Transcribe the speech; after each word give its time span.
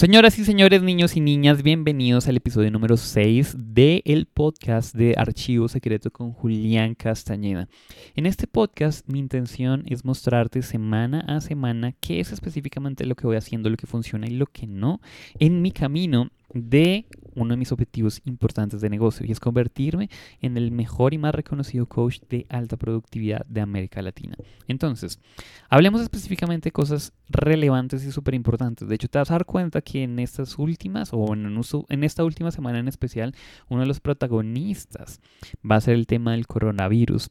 Señoras 0.00 0.38
y 0.38 0.46
señores, 0.46 0.82
niños 0.82 1.14
y 1.14 1.20
niñas, 1.20 1.62
bienvenidos 1.62 2.26
al 2.26 2.38
episodio 2.38 2.70
número 2.70 2.96
6 2.96 3.54
del 3.58 4.26
podcast 4.32 4.94
de 4.94 5.14
Archivo 5.14 5.68
Secreto 5.68 6.10
con 6.10 6.32
Julián 6.32 6.94
Castañeda. 6.94 7.68
En 8.16 8.24
este 8.24 8.46
podcast 8.46 9.06
mi 9.06 9.18
intención 9.18 9.84
es 9.86 10.06
mostrarte 10.06 10.62
semana 10.62 11.20
a 11.28 11.42
semana 11.42 11.92
qué 12.00 12.18
es 12.18 12.32
específicamente 12.32 13.04
lo 13.04 13.14
que 13.14 13.26
voy 13.26 13.36
haciendo, 13.36 13.68
lo 13.68 13.76
que 13.76 13.86
funciona 13.86 14.26
y 14.26 14.30
lo 14.30 14.46
que 14.46 14.66
no 14.66 15.02
en 15.38 15.60
mi 15.60 15.70
camino 15.70 16.30
de 16.52 17.06
uno 17.34 17.54
de 17.54 17.56
mis 17.56 17.72
objetivos 17.72 18.20
importantes 18.24 18.80
de 18.80 18.90
negocio 18.90 19.24
y 19.26 19.32
es 19.32 19.40
convertirme 19.40 20.10
en 20.40 20.56
el 20.56 20.72
mejor 20.72 21.14
y 21.14 21.18
más 21.18 21.34
reconocido 21.34 21.86
coach 21.86 22.20
de 22.28 22.46
alta 22.48 22.76
productividad 22.76 23.46
de 23.46 23.60
América 23.60 24.02
Latina. 24.02 24.36
Entonces, 24.66 25.20
hablemos 25.68 26.00
específicamente 26.00 26.68
de 26.68 26.72
cosas 26.72 27.12
relevantes 27.28 28.04
y 28.04 28.12
súper 28.12 28.34
importantes. 28.34 28.88
De 28.88 28.94
hecho, 28.94 29.08
te 29.08 29.18
vas 29.18 29.30
a 29.30 29.34
dar 29.34 29.46
cuenta 29.46 29.80
que 29.80 30.02
en 30.02 30.18
estas 30.18 30.58
últimas, 30.58 31.10
o 31.12 31.34
en, 31.34 31.60
en 31.88 32.04
esta 32.04 32.24
última 32.24 32.50
semana 32.50 32.78
en 32.78 32.88
especial, 32.88 33.34
uno 33.68 33.82
de 33.82 33.86
los 33.86 34.00
protagonistas 34.00 35.20
va 35.68 35.76
a 35.76 35.80
ser 35.80 35.94
el 35.94 36.06
tema 36.06 36.32
del 36.32 36.46
coronavirus 36.46 37.30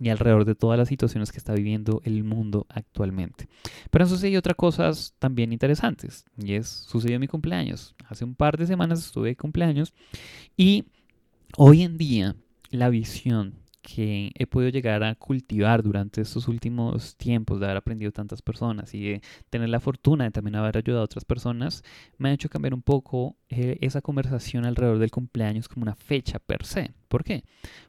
y 0.00 0.08
alrededor 0.08 0.44
de 0.44 0.54
todas 0.54 0.78
las 0.78 0.88
situaciones 0.88 1.30
que 1.30 1.38
está 1.38 1.52
viviendo 1.52 2.00
el 2.04 2.24
mundo 2.24 2.66
actualmente. 2.70 3.48
Pero 3.90 4.04
han 4.04 4.08
sucedido 4.08 4.38
otras 4.38 4.56
cosas 4.56 5.14
también 5.18 5.52
interesantes 5.52 6.24
y 6.36 6.54
es, 6.54 6.68
sucedió 6.68 7.20
mi 7.20 7.28
cumpleaños. 7.28 7.94
Hace 8.08 8.24
un 8.24 8.34
par 8.34 8.56
de 8.56 8.66
semanas 8.66 9.04
estuve 9.04 9.28
de 9.28 9.36
cumpleaños 9.36 9.92
y 10.56 10.86
hoy 11.56 11.82
en 11.82 11.98
día 11.98 12.34
la 12.70 12.88
visión 12.88 13.59
que 13.82 14.32
he 14.34 14.46
podido 14.46 14.70
llegar 14.70 15.02
a 15.02 15.14
cultivar 15.14 15.82
durante 15.82 16.20
estos 16.20 16.48
últimos 16.48 17.16
tiempos 17.16 17.60
de 17.60 17.66
haber 17.66 17.78
aprendido 17.78 18.12
tantas 18.12 18.42
personas 18.42 18.94
y 18.94 19.02
de 19.02 19.22
tener 19.48 19.68
la 19.68 19.80
fortuna 19.80 20.24
de 20.24 20.30
también 20.30 20.56
haber 20.56 20.76
ayudado 20.76 21.02
a 21.02 21.04
otras 21.04 21.24
personas, 21.24 21.82
me 22.18 22.28
ha 22.28 22.32
hecho 22.32 22.48
cambiar 22.48 22.74
un 22.74 22.82
poco 22.82 23.36
eh, 23.48 23.78
esa 23.80 24.00
conversación 24.00 24.64
alrededor 24.64 24.98
del 24.98 25.10
cumpleaños 25.10 25.68
como 25.68 25.84
una 25.84 25.94
fecha 25.94 26.38
per 26.38 26.64
se. 26.64 26.92
¿Por 27.08 27.24
qué? 27.24 27.44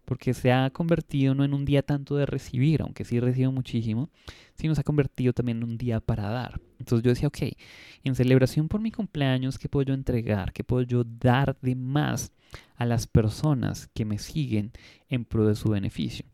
Porque 0.06 0.34
se 0.34 0.52
ha 0.52 0.70
convertido 0.72 1.36
no 1.36 1.44
en 1.44 1.54
un 1.54 1.66
día 1.66 1.84
tanto 1.84 2.16
de 2.16 2.26
recibir, 2.26 2.82
aunque 2.82 3.06
sí 3.06 3.20
recibo 3.20 3.52
muchísimo, 3.52 4.10
sino 4.56 4.74
se 4.76 4.82
ha 4.82 4.86
convertido 4.86 5.34
también 5.34 5.58
en 5.58 5.64
un 5.64 5.78
día 5.78 6.00
para 6.00 6.30
dar. 6.30 6.60
Entonces 6.82 7.04
yo 7.04 7.12
decía, 7.12 7.28
ok, 7.28 7.58
en 8.04 8.16
celebración 8.16 8.68
por 8.68 8.82
mi 8.82 8.92
cumpleaños, 8.92 9.58
¿qué 9.58 9.70
puedo 9.70 9.86
yo 9.86 9.94
entregar? 9.94 10.52
¿Qué 10.52 10.64
puedo 10.64 10.82
yo 10.84 11.04
dar 11.04 11.58
de 11.62 11.76
más 11.76 12.32
a 12.76 12.86
las 12.86 13.08
personas 13.08 13.88
que 13.94 14.04
me 14.04 14.18
siguen 14.18 14.72
en 15.08 15.26
pro 15.26 15.48
de 15.48 15.56
su 15.56 15.70
beneficio? 15.70 16.26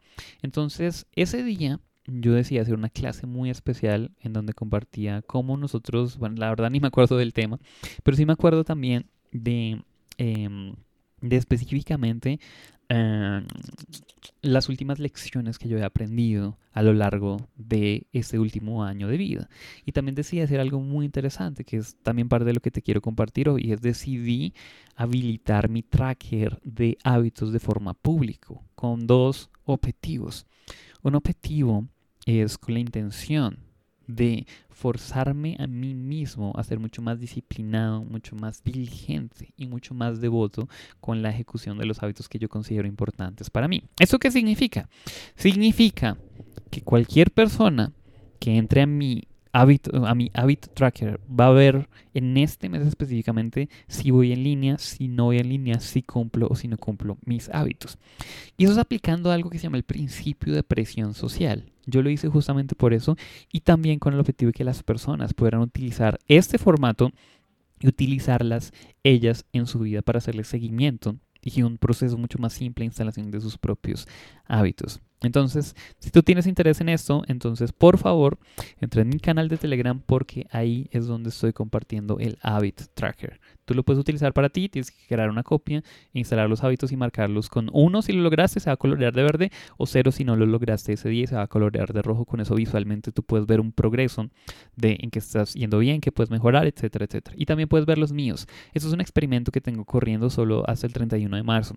Entonces, 0.41 1.05
ese 1.13 1.43
día 1.43 1.79
yo 2.07 2.33
decidí 2.33 2.59
hacer 2.59 2.73
una 2.73 2.89
clase 2.89 3.27
muy 3.27 3.49
especial 3.49 4.11
en 4.21 4.33
donde 4.33 4.53
compartía 4.53 5.21
cómo 5.21 5.57
nosotros, 5.57 6.17
bueno, 6.17 6.37
la 6.37 6.49
verdad 6.49 6.69
ni 6.69 6.79
me 6.79 6.87
acuerdo 6.87 7.17
del 7.17 7.33
tema, 7.33 7.59
pero 8.03 8.15
sí 8.15 8.25
me 8.25 8.33
acuerdo 8.33 8.63
también 8.63 9.07
de, 9.31 9.83
em, 10.17 10.73
de 11.21 11.35
específicamente 11.35 12.39
Em, 12.89 13.45
las 14.41 14.69
últimas 14.69 14.99
lecciones 14.99 15.57
que 15.59 15.67
yo 15.67 15.77
he 15.77 15.83
aprendido 15.83 16.57
a 16.71 16.81
lo 16.81 16.93
largo 16.93 17.37
de 17.57 18.07
este 18.13 18.39
último 18.39 18.83
año 18.83 19.09
de 19.09 19.17
vida. 19.17 19.49
Y 19.85 19.91
también 19.91 20.15
decidí 20.15 20.41
hacer 20.41 20.59
algo 20.61 20.79
muy 20.79 21.05
interesante, 21.05 21.65
que 21.65 21.77
es 21.77 21.97
también 22.01 22.29
parte 22.29 22.45
de 22.45 22.53
lo 22.53 22.61
que 22.61 22.71
te 22.71 22.81
quiero 22.81 23.01
compartir 23.01 23.49
hoy, 23.49 23.71
es 23.71 23.81
decidí 23.81 24.53
habilitar 24.95 25.69
mi 25.69 25.83
tracker 25.83 26.59
de 26.63 26.97
hábitos 27.03 27.51
de 27.51 27.59
forma 27.59 27.93
pública 27.93 28.53
con 28.75 29.05
dos 29.05 29.49
objetivos. 29.65 30.45
Un 31.03 31.15
objetivo 31.15 31.87
es 32.25 32.57
con 32.57 32.73
la 32.73 32.79
intención 32.79 33.66
de 34.07 34.47
forzarme 34.69 35.55
a 35.59 35.67
mí 35.67 35.93
mismo 35.93 36.53
a 36.55 36.63
ser 36.63 36.79
mucho 36.79 37.01
más 37.01 37.19
disciplinado, 37.19 38.03
mucho 38.03 38.35
más 38.35 38.63
diligente 38.63 39.53
y 39.57 39.67
mucho 39.67 39.93
más 39.93 40.21
devoto 40.21 40.67
con 40.99 41.21
la 41.21 41.29
ejecución 41.29 41.77
de 41.77 41.85
los 41.85 42.01
hábitos 42.01 42.29
que 42.29 42.39
yo 42.39 42.49
considero 42.49 42.87
importantes 42.87 43.49
para 43.49 43.67
mí. 43.67 43.83
¿Eso 43.99 44.19
qué 44.19 44.31
significa? 44.31 44.89
Significa 45.35 46.17
que 46.71 46.81
cualquier 46.81 47.31
persona 47.31 47.91
que 48.39 48.57
entre 48.57 48.81
a 48.81 48.85
mi 48.85 49.23
hábito, 49.57 50.05
a 50.05 50.13
mi 50.13 50.29
habit 50.33 50.67
tracker 50.73 51.19
va 51.27 51.47
a 51.47 51.51
ver 51.51 51.89
en 52.13 52.37
este 52.37 52.69
mes 52.69 52.85
específicamente 52.85 53.69
si 53.87 54.11
voy 54.11 54.31
en 54.31 54.43
línea, 54.43 54.77
si 54.77 55.07
no 55.07 55.25
voy 55.25 55.39
en 55.39 55.49
línea, 55.49 55.79
si 55.79 56.03
cumplo 56.03 56.47
o 56.49 56.55
si 56.55 56.67
no 56.67 56.77
cumplo 56.77 57.17
mis 57.25 57.49
hábitos. 57.49 57.97
Y 58.55 58.65
eso 58.65 58.73
es 58.73 58.79
aplicando 58.79 59.31
algo 59.31 59.49
que 59.49 59.57
se 59.57 59.63
llama 59.63 59.77
el 59.77 59.83
principio 59.83 60.53
de 60.53 60.63
presión 60.63 61.13
social. 61.13 61.71
Yo 61.85 62.01
lo 62.01 62.09
hice 62.09 62.27
justamente 62.27 62.75
por 62.75 62.93
eso 62.93 63.17
y 63.51 63.61
también 63.61 63.97
con 63.97 64.13
el 64.13 64.19
objetivo 64.19 64.49
de 64.49 64.53
que 64.53 64.63
las 64.63 64.83
personas 64.83 65.33
puedan 65.33 65.61
utilizar 65.61 66.19
este 66.27 66.57
formato 66.57 67.11
y 67.79 67.87
utilizarlas 67.87 68.73
ellas 69.03 69.45
en 69.53 69.65
su 69.65 69.79
vida 69.79 70.01
para 70.01 70.17
hacerle 70.17 70.43
seguimiento 70.43 71.15
y 71.41 71.61
un 71.61 71.77
proceso 71.77 72.17
mucho 72.17 72.39
más 72.39 72.53
simple 72.53 72.83
de 72.83 72.87
instalación 72.87 73.31
de 73.31 73.41
sus 73.41 73.57
propios 73.57 74.07
hábitos. 74.45 74.99
Entonces, 75.21 75.75
si 75.99 76.11
tú 76.11 76.21
tienes 76.21 76.45
interés 76.45 76.79
en 76.79 76.89
esto, 76.89 77.23
entonces 77.27 77.71
por 77.71 77.97
favor 77.97 78.37
entra 78.79 79.01
en 79.01 79.09
mi 79.09 79.19
canal 79.19 79.49
de 79.49 79.57
Telegram 79.57 79.99
porque 80.05 80.45
ahí 80.51 80.87
es 80.91 81.07
donde 81.07 81.29
estoy 81.29 81.53
compartiendo 81.53 82.19
el 82.19 82.37
Habit 82.41 82.81
Tracker. 82.93 83.39
Tú 83.65 83.73
lo 83.73 83.83
puedes 83.83 83.99
utilizar 83.99 84.31
para 84.31 84.49
ti, 84.49 84.69
tienes 84.69 84.91
que 84.91 85.07
crear 85.07 85.29
una 85.29 85.43
copia, 85.43 85.83
instalar 86.13 86.47
los 86.47 86.63
hábitos 86.63 86.91
y 86.91 86.97
marcarlos 86.97 87.49
con 87.49 87.69
uno 87.73 88.01
si 88.03 88.13
lo 88.13 88.21
lograste, 88.21 88.59
se 88.59 88.69
va 88.69 88.75
a 88.75 88.77
colorear 88.77 89.13
de 89.13 89.23
verde, 89.23 89.51
o 89.77 89.87
cero 89.87 90.11
si 90.11 90.23
no 90.23 90.35
lo 90.35 90.45
lograste 90.45 90.93
ese 90.93 91.09
día, 91.09 91.25
se 91.25 91.35
va 91.35 91.41
a 91.41 91.47
colorear 91.47 91.91
de 91.93 92.03
rojo. 92.03 92.25
Con 92.25 92.39
eso 92.39 92.53
visualmente 92.55 93.11
tú 93.11 93.23
puedes 93.23 93.47
ver 93.47 93.59
un 93.59 93.71
progreso 93.71 94.29
de 94.75 94.97
en 94.99 95.09
que 95.09 95.19
estás 95.19 95.55
yendo 95.55 95.79
bien, 95.79 95.99
que 95.99 96.11
puedes 96.11 96.29
mejorar, 96.29 96.67
etcétera, 96.67 97.05
etcétera. 97.05 97.35
Y 97.37 97.45
también 97.45 97.67
puedes 97.67 97.87
ver 97.87 97.97
los 97.97 98.13
míos. 98.13 98.47
Eso 98.73 98.87
es 98.87 98.93
un 98.93 99.01
experimento 99.01 99.51
que 99.51 99.61
tengo 99.61 99.83
corriendo 99.83 100.29
solo 100.29 100.63
hasta 100.69 100.85
el 100.85 100.93
31 100.93 101.35
de 101.35 101.43
marzo. 101.43 101.75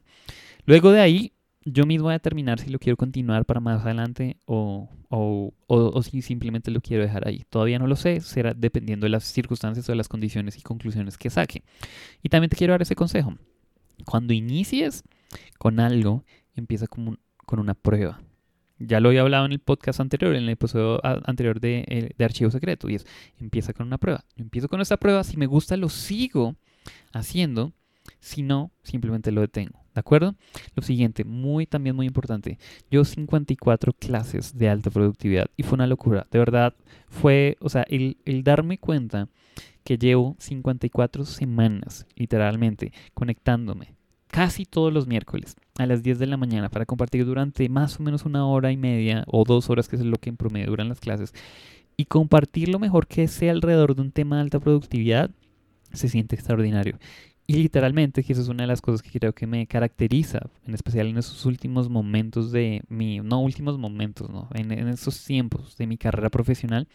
Luego 0.67 0.93
de 0.93 1.01
ahí 1.01 1.33
yo 1.65 1.85
mismo 1.85 2.05
voy 2.05 2.13
a 2.13 2.19
determinar 2.19 2.59
si 2.59 2.71
lo 2.71 2.79
quiero 2.79 2.97
continuar 2.97 3.45
para 3.45 3.61
más 3.61 3.85
adelante 3.85 4.39
o, 4.47 4.89
o, 5.09 5.53
o, 5.67 6.03
si 6.03 6.23
simplemente 6.23 6.71
lo 6.71 6.81
quiero 6.81 7.03
dejar 7.03 7.29
ahí. 7.29 7.45
Todavía 7.51 7.79
no 7.79 7.87
lo 7.87 7.97
sé, 7.97 8.21
será 8.21 8.55
dependiendo 8.55 9.05
de 9.05 9.11
las 9.11 9.25
circunstancias 9.25 9.89
o 9.89 9.93
de 9.93 9.97
las 9.97 10.09
condiciones 10.09 10.57
y 10.57 10.63
conclusiones 10.63 11.19
que 11.19 11.29
saque. 11.29 11.63
Y 12.23 12.31
también 12.31 12.49
te 12.51 12.57
quiero 12.57 12.73
dar 12.73 12.83
ese 12.83 12.97
consejo. 12.97 13.35
Cuando 14.07 14.33
inicies 14.33 15.05
con 15.59 15.81
algo, 15.81 16.25
empieza 16.55 16.87
con, 16.87 17.19
con 17.37 17.59
una 17.59 17.75
prueba. 17.75 18.21
Ya 18.79 18.99
lo 18.99 19.11
había 19.11 19.21
hablado 19.21 19.45
en 19.45 19.53
el 19.53 19.59
podcast 19.59 20.01
anterior, 20.01 20.35
en 20.35 20.45
el 20.45 20.49
episodio 20.49 21.01
anterior 21.05 21.61
de, 21.61 21.85
eh, 21.87 22.11
de 22.17 22.25
Archivo 22.25 22.51
Secreto, 22.51 22.89
y 22.89 22.95
es, 22.95 23.07
empieza 23.39 23.75
con 23.75 23.87
una 23.87 23.99
prueba. 23.99 24.25
Yo 24.37 24.45
empiezo 24.45 24.69
con 24.69 24.81
esta 24.81 24.97
prueba, 24.97 25.23
si 25.23 25.37
me 25.37 25.45
gusta 25.45 25.77
lo 25.77 25.91
sigo 25.91 26.57
haciendo, 27.13 27.75
si 28.21 28.43
no, 28.43 28.71
simplemente 28.83 29.33
lo 29.33 29.43
detengo. 29.43 29.80
¿De 29.95 30.01
acuerdo? 30.01 30.35
Lo 30.75 30.83
siguiente, 30.83 31.25
muy 31.25 31.67
también 31.67 31.97
muy 31.97 32.07
importante. 32.07 32.59
Yo 32.91 33.05
54 33.05 33.93
clases 33.93 34.57
de 34.57 34.69
alta 34.69 34.91
productividad 34.91 35.49
y 35.57 35.65
fue 35.65 35.75
una 35.75 35.87
locura. 35.87 36.27
De 36.31 36.39
verdad, 36.39 36.75
fue, 37.09 37.57
o 37.61 37.69
sea, 37.69 37.83
el, 37.89 38.17
el 38.25 38.45
darme 38.45 38.79
cuenta 38.79 39.29
que 39.83 39.99
llevo 39.99 40.37
54 40.39 41.25
semanas, 41.25 42.07
literalmente, 42.15 42.93
conectándome 43.15 43.95
casi 44.31 44.65
todos 44.65 44.93
los 44.93 45.07
miércoles 45.07 45.57
a 45.79 45.87
las 45.87 46.03
10 46.03 46.19
de 46.19 46.27
la 46.27 46.37
mañana 46.37 46.69
para 46.69 46.87
compartir 46.87 47.25
durante 47.27 47.69
más 47.69 47.99
o 47.99 48.03
menos 48.03 48.25
una 48.25 48.47
hora 48.47 48.71
y 48.71 48.77
media 48.77 49.25
o 49.27 49.45
dos 49.45 49.71
horas, 49.71 49.89
que 49.89 49.97
es 49.97 50.03
lo 50.03 50.17
que 50.19 50.31
en 50.31 50.37
promedio 50.37 50.69
duran 50.69 50.89
las 50.89 51.01
clases, 51.01 51.35
y 51.97 52.07
compartir 52.07 52.69
lo 52.69 52.79
mejor 52.79 53.07
que 53.07 53.29
sea 53.29 53.53
alrededor 53.53 53.95
de 53.95 54.03
un 54.03 54.13
tema 54.13 54.37
de 54.37 54.43
alta 54.43 54.61
productividad, 54.61 55.31
se 55.93 56.09
siente 56.09 56.37
extraordinario. 56.37 56.99
Y 57.51 57.55
literalmente, 57.55 58.23
que 58.23 58.33
eso 58.33 58.43
es 58.43 58.49
una 58.49 58.63
de 58.63 58.69
las 58.69 58.81
cosas 58.81 59.03
que 59.03 59.11
creo 59.19 59.33
que 59.33 59.45
me 59.45 59.67
caracteriza, 59.67 60.39
en 60.69 60.73
especial 60.73 61.09
en 61.09 61.19
esos 61.19 61.47
últimos 61.47 61.89
momentos 61.89 62.53
de 62.53 62.85
mi, 62.89 63.19
no 63.19 63.41
últimos 63.41 63.77
momentos, 63.77 64.31
¿no? 64.31 64.49
En, 64.55 64.71
esos 64.71 65.25
tiempos 65.25 65.77
de 65.77 65.89
mi 65.89 65.97
carrera 65.97 66.31
profesional, 66.31 66.87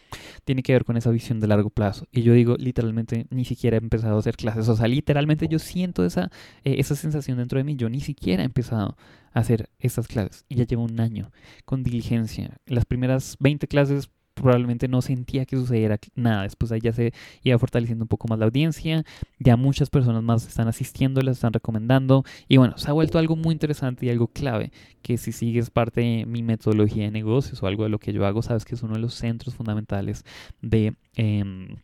tiene 0.46 0.62
que 0.62 0.72
ver 0.72 0.86
con 0.86 0.96
esa 0.96 1.10
visión 1.10 1.40
de 1.40 1.46
largo 1.46 1.68
plazo. 1.68 2.06
Y 2.10 2.22
yo 2.22 2.32
digo, 2.32 2.56
literalmente, 2.56 3.26
ni 3.28 3.44
siquiera 3.44 3.76
he 3.76 3.80
empezado 3.80 4.16
a 4.16 4.18
hacer 4.18 4.38
clases. 4.38 4.66
O 4.70 4.76
sea, 4.76 4.88
literalmente 4.88 5.46
yo 5.46 5.58
siento 5.58 6.06
esa, 6.06 6.30
eh, 6.64 6.76
esa 6.78 6.96
sensación 6.96 7.36
dentro 7.36 7.58
de 7.58 7.64
mí. 7.64 7.76
Yo 7.76 7.90
ni 7.90 8.00
siquiera 8.00 8.42
he 8.42 8.46
empezado 8.46 8.96
a 9.34 9.40
hacer 9.40 9.68
estas 9.78 10.08
clases. 10.08 10.46
Y 10.48 10.54
ya 10.54 10.64
llevo 10.64 10.84
un 10.84 10.98
año 11.00 11.32
con 11.66 11.82
diligencia. 11.82 12.56
Las 12.64 12.86
primeras 12.86 13.36
20 13.40 13.68
clases 13.68 14.08
probablemente 14.36 14.86
no 14.86 15.00
sentía 15.00 15.46
que 15.46 15.56
sucediera 15.56 15.98
nada. 16.14 16.42
Después 16.42 16.70
ahí 16.70 16.80
ya 16.80 16.92
se 16.92 17.12
iba 17.42 17.58
fortaleciendo 17.58 18.04
un 18.04 18.08
poco 18.08 18.28
más 18.28 18.38
la 18.38 18.44
audiencia, 18.44 19.04
ya 19.38 19.56
muchas 19.56 19.88
personas 19.88 20.22
más 20.22 20.46
están 20.46 20.68
asistiendo, 20.68 21.22
las 21.22 21.38
están 21.38 21.54
recomendando 21.54 22.22
y 22.46 22.58
bueno, 22.58 22.76
se 22.76 22.90
ha 22.90 22.92
vuelto 22.92 23.18
algo 23.18 23.34
muy 23.34 23.52
interesante 23.52 24.04
y 24.06 24.10
algo 24.10 24.28
clave 24.28 24.70
que 25.00 25.16
si 25.16 25.32
sigues 25.32 25.70
parte 25.70 26.02
de 26.02 26.26
mi 26.26 26.42
metodología 26.42 27.04
de 27.04 27.10
negocios 27.10 27.62
o 27.62 27.66
algo 27.66 27.84
de 27.84 27.88
lo 27.88 27.98
que 27.98 28.12
yo 28.12 28.26
hago, 28.26 28.42
sabes 28.42 28.66
que 28.66 28.74
es 28.74 28.82
uno 28.82 28.94
de 28.94 29.00
los 29.00 29.14
centros 29.14 29.54
fundamentales 29.54 30.24
de, 30.60 30.94
em, 31.14 31.76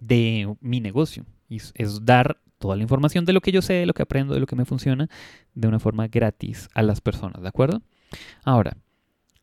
de 0.00 0.52
mi 0.60 0.80
negocio. 0.80 1.24
Es 1.48 2.04
dar 2.04 2.40
toda 2.58 2.76
la 2.76 2.82
información 2.82 3.24
de 3.24 3.32
lo 3.32 3.40
que 3.40 3.52
yo 3.52 3.62
sé, 3.62 3.74
de 3.74 3.86
lo 3.86 3.94
que 3.94 4.02
aprendo, 4.02 4.34
de 4.34 4.40
lo 4.40 4.46
que 4.46 4.56
me 4.56 4.64
funciona, 4.64 5.08
de 5.54 5.68
una 5.68 5.78
forma 5.78 6.08
gratis 6.08 6.68
a 6.74 6.82
las 6.82 7.00
personas, 7.00 7.40
¿de 7.40 7.48
acuerdo? 7.48 7.82
Ahora, 8.44 8.76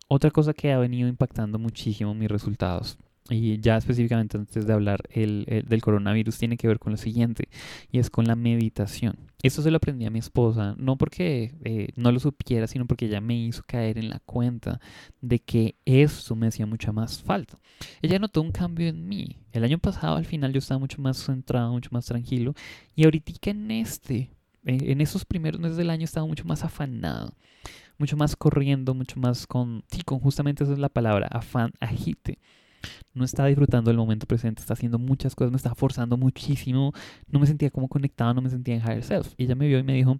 otra 0.08 0.32
cosa 0.32 0.54
que 0.54 0.72
ha 0.72 0.78
venido 0.78 1.08
impactando 1.08 1.60
muchísimo 1.60 2.14
mis 2.14 2.30
resultados 2.30 2.98
y 3.30 3.60
ya 3.60 3.78
específicamente 3.78 4.38
antes 4.38 4.66
de 4.66 4.74
hablar 4.74 5.02
el, 5.12 5.66
del 5.68 5.82
coronavirus, 5.82 6.38
tiene 6.38 6.58
que 6.58 6.68
ver 6.68 6.80
con 6.80 6.92
lo 6.92 6.98
siguiente, 6.98 7.50
y 7.92 8.00
es 8.00 8.10
con 8.10 8.26
la 8.26 8.36
meditación. 8.36 9.18
Esto 9.44 9.62
se 9.62 9.72
lo 9.72 9.78
aprendí 9.78 10.06
a 10.06 10.10
mi 10.10 10.20
esposa, 10.20 10.76
no 10.78 10.98
porque 10.98 11.54
eh, 11.64 11.90
no 11.96 12.12
lo 12.12 12.20
supiera, 12.20 12.68
sino 12.68 12.86
porque 12.86 13.06
ella 13.06 13.22
me 13.22 13.36
hizo 13.36 13.64
caer 13.66 13.98
en 13.98 14.10
la 14.10 14.20
cuenta 14.20 14.80
de 15.22 15.40
que 15.40 15.76
eso 15.86 16.36
me 16.36 16.48
hacía 16.48 16.66
mucha 16.66 16.92
más 16.92 17.22
falta. 17.22 17.58
Ella 18.02 18.20
notó 18.20 18.42
un 18.42 18.52
cambio 18.52 18.88
en 18.88 19.08
mí. 19.08 19.38
El 19.52 19.64
año 19.64 19.78
pasado 19.78 20.16
al 20.16 20.26
final 20.26 20.54
yo 20.54 20.60
estaba 20.60 20.80
mucho 20.80 21.02
más 21.02 21.18
centrado, 21.18 21.72
mucho 21.72 21.90
más 21.92 22.06
tranquilo, 22.06 22.54
y 22.96 23.04
ahorita 23.04 23.52
en 23.52 23.72
este, 23.72 24.32
en 24.64 25.02
esos 25.02 25.26
primeros 25.26 25.60
meses 25.60 25.78
del 25.78 25.90
año 25.90 26.06
estaba 26.06 26.26
mucho 26.26 26.46
más 26.46 26.64
afanado 26.64 27.34
mucho 27.98 28.18
más 28.18 28.36
corriendo, 28.36 28.94
mucho 28.94 29.20
más 29.20 29.48
con, 29.48 29.84
sí, 29.92 30.02
con 30.04 30.20
justamente 30.20 30.64
esa 30.64 30.74
es 30.74 30.80
la 30.80 30.90
palabra, 30.90 31.28
afán, 31.32 31.72
agite 31.80 32.40
no 33.14 33.26
estaba 33.26 33.48
disfrutando 33.48 33.90
del 33.90 33.98
momento 33.98 34.28
presente, 34.28 34.62
está 34.62 34.74
haciendo 34.74 35.00
muchas 35.00 35.36
cosas, 35.36 35.52
me 35.52 35.58
estaba 35.58 35.76
forzando 35.76 36.18
muchísimo, 36.18 36.94
no 37.28 37.40
me 37.40 37.48
sentía 37.48 37.70
como 37.70 37.88
conectado, 37.88 38.34
no 38.34 38.42
me 38.42 38.50
sentía 38.50 38.76
en 38.76 38.82
higher 38.82 39.04
self. 39.04 39.34
Y 39.38 39.46
ella 39.46 39.56
me 39.56 39.68
vio 39.68 39.80
y 39.80 39.84
me 39.84 39.94
dijo, 39.94 40.20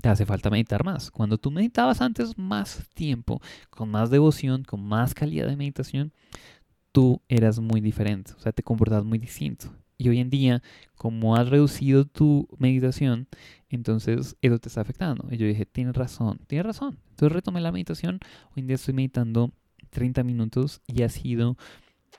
te 0.00 0.08
hace 0.08 0.26
falta 0.26 0.50
meditar 0.50 0.84
más. 0.84 1.10
Cuando 1.10 1.38
tú 1.38 1.50
meditabas 1.50 2.00
antes 2.00 2.36
más 2.38 2.88
tiempo, 2.94 3.40
con 3.70 3.90
más 3.90 4.10
devoción, 4.10 4.64
con 4.64 4.82
más 4.82 5.14
calidad 5.14 5.46
de 5.48 5.56
meditación, 5.56 6.12
tú 6.92 7.20
eras 7.28 7.60
muy 7.60 7.80
diferente, 7.80 8.32
o 8.36 8.40
sea, 8.40 8.52
te 8.52 8.62
comportabas 8.62 9.04
muy 9.04 9.18
distinto. 9.18 9.68
Y 9.98 10.10
hoy 10.10 10.18
en 10.18 10.28
día, 10.28 10.62
como 10.94 11.36
has 11.36 11.48
reducido 11.48 12.04
tu 12.04 12.48
meditación, 12.58 13.28
entonces 13.70 14.36
eso 14.40 14.58
te 14.58 14.68
está 14.68 14.80
afectando. 14.80 15.26
Y 15.30 15.36
yo 15.36 15.46
dije, 15.46 15.66
tienes 15.66 15.96
razón, 15.96 16.38
tienes 16.46 16.66
razón. 16.66 16.98
Entonces 17.10 17.32
retomé 17.32 17.60
la 17.60 17.72
meditación. 17.72 18.20
Hoy 18.50 18.60
en 18.60 18.66
día 18.68 18.76
estoy 18.76 18.94
meditando 18.94 19.50
30 19.90 20.22
minutos 20.22 20.82
y 20.86 21.02
ha 21.02 21.08
sido 21.08 21.56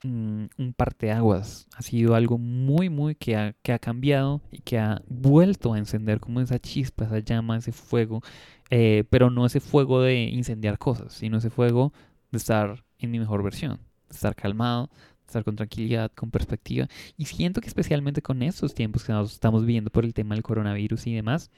mm, 0.04 0.46
un 0.58 0.74
parteaguas. 0.76 1.68
Ha 1.76 1.82
sido 1.82 2.16
algo 2.16 2.38
muy, 2.38 2.90
muy 2.90 3.16
que 3.16 3.36
ha, 3.38 3.54
que 3.62 3.72
ha 3.72 3.80
cambiado 3.80 4.42
y 4.52 4.60
que 4.60 4.78
ha 4.78 5.02
vuelto 5.08 5.74
a 5.74 5.78
encender 5.78 6.20
como 6.20 6.42
esa 6.42 6.60
chispa, 6.60 7.06
esa 7.06 7.20
llama, 7.20 7.58
ese 7.58 7.72
fuego. 7.72 8.22
Eh, 8.70 9.06
pero 9.10 9.30
no 9.30 9.46
ese 9.46 9.62
fuego 9.62 10.02
de 10.02 10.24
incendiar 10.24 10.78
cosas, 10.78 11.14
sino 11.14 11.38
ese 11.38 11.50
fuego 11.50 11.94
de 12.32 12.38
estar 12.38 12.84
en 13.00 13.12
mi 13.12 13.20
mejor 13.20 13.42
versión, 13.44 13.80
de 14.10 14.16
estar 14.16 14.36
calmado, 14.36 14.90
estar 15.28 15.44
con 15.44 15.56
tranquilidad, 15.56 16.12
con 16.14 16.32
perspectiva. 16.32 16.88
Y 17.18 17.26
siento 17.26 17.62
que 17.62 17.68
especialmente 17.68 18.22
con 18.22 18.42
estos 18.42 18.74
tiempos 18.74 19.04
que 19.04 19.14
nos 19.14 19.34
estamos 19.34 19.66
viviendo 19.66 19.90
por 19.92 20.06
el 20.06 20.14
tema 20.14 20.36
del 20.36 20.44
coronavirus 20.44 21.08
y 21.08 21.16
demás, 21.16 21.52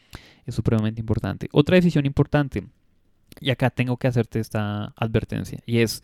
es 0.46 0.56
supremamente 0.56 1.00
importante. 1.00 1.48
Otra 1.52 1.76
decisión 1.76 2.06
importante 2.06 2.64
y 3.40 3.52
acá 3.52 3.70
tengo 3.70 3.98
que 3.98 4.08
hacerte 4.08 4.40
esta 4.40 4.94
advertencia. 4.96 5.60
Y 5.66 5.80
es, 5.80 6.04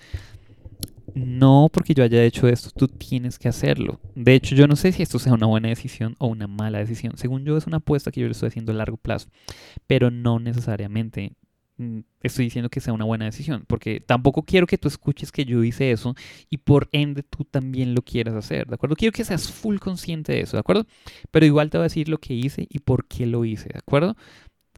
no 1.13 1.69
porque 1.71 1.93
yo 1.93 2.03
haya 2.03 2.23
hecho 2.23 2.47
esto, 2.47 2.69
tú 2.71 2.87
tienes 2.87 3.39
que 3.39 3.47
hacerlo. 3.47 3.99
De 4.15 4.33
hecho, 4.35 4.55
yo 4.55 4.67
no 4.67 4.75
sé 4.75 4.91
si 4.91 5.03
esto 5.03 5.19
sea 5.19 5.33
una 5.33 5.47
buena 5.47 5.69
decisión 5.69 6.15
o 6.19 6.27
una 6.27 6.47
mala 6.47 6.79
decisión. 6.79 7.17
Según 7.17 7.45
yo, 7.45 7.57
es 7.57 7.67
una 7.67 7.77
apuesta 7.77 8.11
que 8.11 8.21
yo 8.21 8.27
le 8.27 8.33
estoy 8.33 8.47
haciendo 8.47 8.71
a 8.71 8.75
largo 8.75 8.97
plazo. 8.97 9.29
Pero 9.87 10.11
no 10.11 10.39
necesariamente 10.39 11.33
estoy 12.21 12.45
diciendo 12.45 12.69
que 12.69 12.79
sea 12.79 12.93
una 12.93 13.05
buena 13.05 13.25
decisión. 13.25 13.65
Porque 13.67 13.99
tampoco 13.99 14.43
quiero 14.43 14.67
que 14.67 14.77
tú 14.77 14.87
escuches 14.87 15.31
que 15.31 15.45
yo 15.45 15.63
hice 15.63 15.91
eso 15.91 16.15
y 16.49 16.57
por 16.57 16.89
ende 16.91 17.23
tú 17.23 17.43
también 17.45 17.95
lo 17.95 18.01
quieras 18.01 18.35
hacer. 18.35 18.67
¿De 18.67 18.75
acuerdo? 18.75 18.95
Quiero 18.95 19.11
que 19.11 19.23
seas 19.23 19.51
full 19.51 19.77
consciente 19.77 20.33
de 20.33 20.41
eso. 20.41 20.57
¿De 20.57 20.61
acuerdo? 20.61 20.85
Pero 21.31 21.45
igual 21.45 21.69
te 21.69 21.77
voy 21.77 21.83
a 21.83 21.89
decir 21.89 22.09
lo 22.09 22.19
que 22.19 22.33
hice 22.33 22.67
y 22.69 22.79
por 22.79 23.05
qué 23.07 23.25
lo 23.25 23.45
hice. 23.45 23.69
¿De 23.69 23.79
acuerdo? 23.79 24.15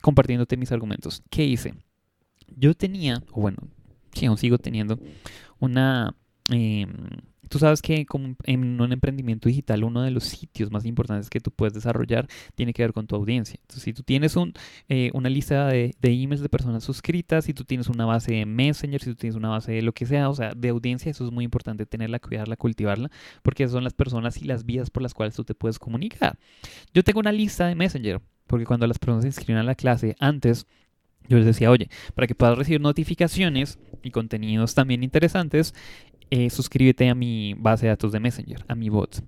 Compartiéndote 0.01 0.57
mis 0.57 0.71
argumentos. 0.71 1.23
¿Qué 1.29 1.43
hice? 1.43 1.73
yo 2.55 2.73
tenía, 2.73 3.23
o 3.31 3.41
bueno, 3.41 3.57
sí, 4.13 4.25
aún 4.25 4.37
sigo 4.37 4.57
teniendo, 4.57 4.99
una... 5.59 6.15
Em, 6.49 6.93
tú 7.47 7.59
sabes 7.59 7.81
que 7.81 8.05
como 8.05 8.35
en 8.43 8.79
un 8.79 8.91
emprendimiento 8.91 9.49
digital 9.49 9.83
uno 9.83 10.01
de 10.01 10.11
los 10.11 10.23
sitios 10.23 10.71
más 10.71 10.85
importantes 10.85 11.29
que 11.29 11.39
tú 11.39 11.51
puedes 11.51 11.73
desarrollar 11.73 12.27
tiene 12.55 12.73
que 12.73 12.83
ver 12.83 12.93
con 12.93 13.07
tu 13.07 13.15
audiencia. 13.15 13.57
Entonces, 13.61 13.83
si 13.83 13.93
tú 13.93 14.03
tienes 14.03 14.35
eh, 14.89 15.11
una 15.13 15.29
lista 15.29 15.67
de, 15.67 15.95
emails 16.01 16.41
de 16.41 16.49
personas 16.49 16.83
suscritas, 16.83 17.45
si 17.45 17.53
tú 17.53 17.63
tienes 17.63 17.87
una 17.87 18.05
base 18.05 18.33
de 18.33 18.45
Messenger, 18.45 19.01
si 19.01 19.11
tú 19.11 19.15
tienes 19.15 19.35
una 19.35 19.49
base 19.49 19.71
de 19.71 19.81
lo 19.81 19.93
que 19.93 20.05
sea, 20.05 20.29
o 20.29 20.35
sea, 20.35 20.53
de 20.55 20.69
audiencia, 20.69 21.09
eso 21.09 21.25
es 21.25 21.31
muy 21.31 21.43
importante 21.43 21.85
tenerla, 21.85 22.19
cuidarla, 22.19 22.55
cultivarla, 22.55 23.09
porque 23.41 23.67
son 23.67 23.83
las 23.83 23.93
personas 23.93 24.41
y 24.41 24.45
las 24.45 24.65
vías 24.65 24.89
por 24.89 25.03
las 25.03 25.13
cuales 25.13 25.35
tú 25.35 25.43
te 25.43 25.55
puedes 25.55 25.79
comunicar. 25.79 26.37
Yo 26.93 27.03
tengo 27.03 27.19
una 27.19 27.31
lista 27.31 27.67
de 27.67 27.75
Messenger, 27.75 28.21
porque 28.47 28.65
cuando 28.65 28.87
las 28.87 28.99
personas 28.99 29.23
se 29.23 29.29
inscriben 29.29 29.57
a 29.57 29.63
la 29.63 29.75
clase, 29.75 30.15
antes 30.19 30.67
yo 31.29 31.37
les 31.37 31.45
decía, 31.45 31.71
oye, 31.71 31.89
para 32.15 32.27
que 32.27 32.35
puedas 32.35 32.57
recibir 32.57 32.81
notificaciones 32.81 33.79
y 34.03 34.11
contenidos 34.11 34.75
también 34.75 35.03
interesantes, 35.03 35.73
eh, 36.29 36.49
suscríbete 36.49 37.09
a 37.09 37.15
mi 37.15 37.53
base 37.53 37.85
de 37.85 37.89
datos 37.89 38.11
de 38.11 38.19
Messenger, 38.19 38.65
a 38.67 38.75
mi 38.75 38.89
bot. 38.89 39.23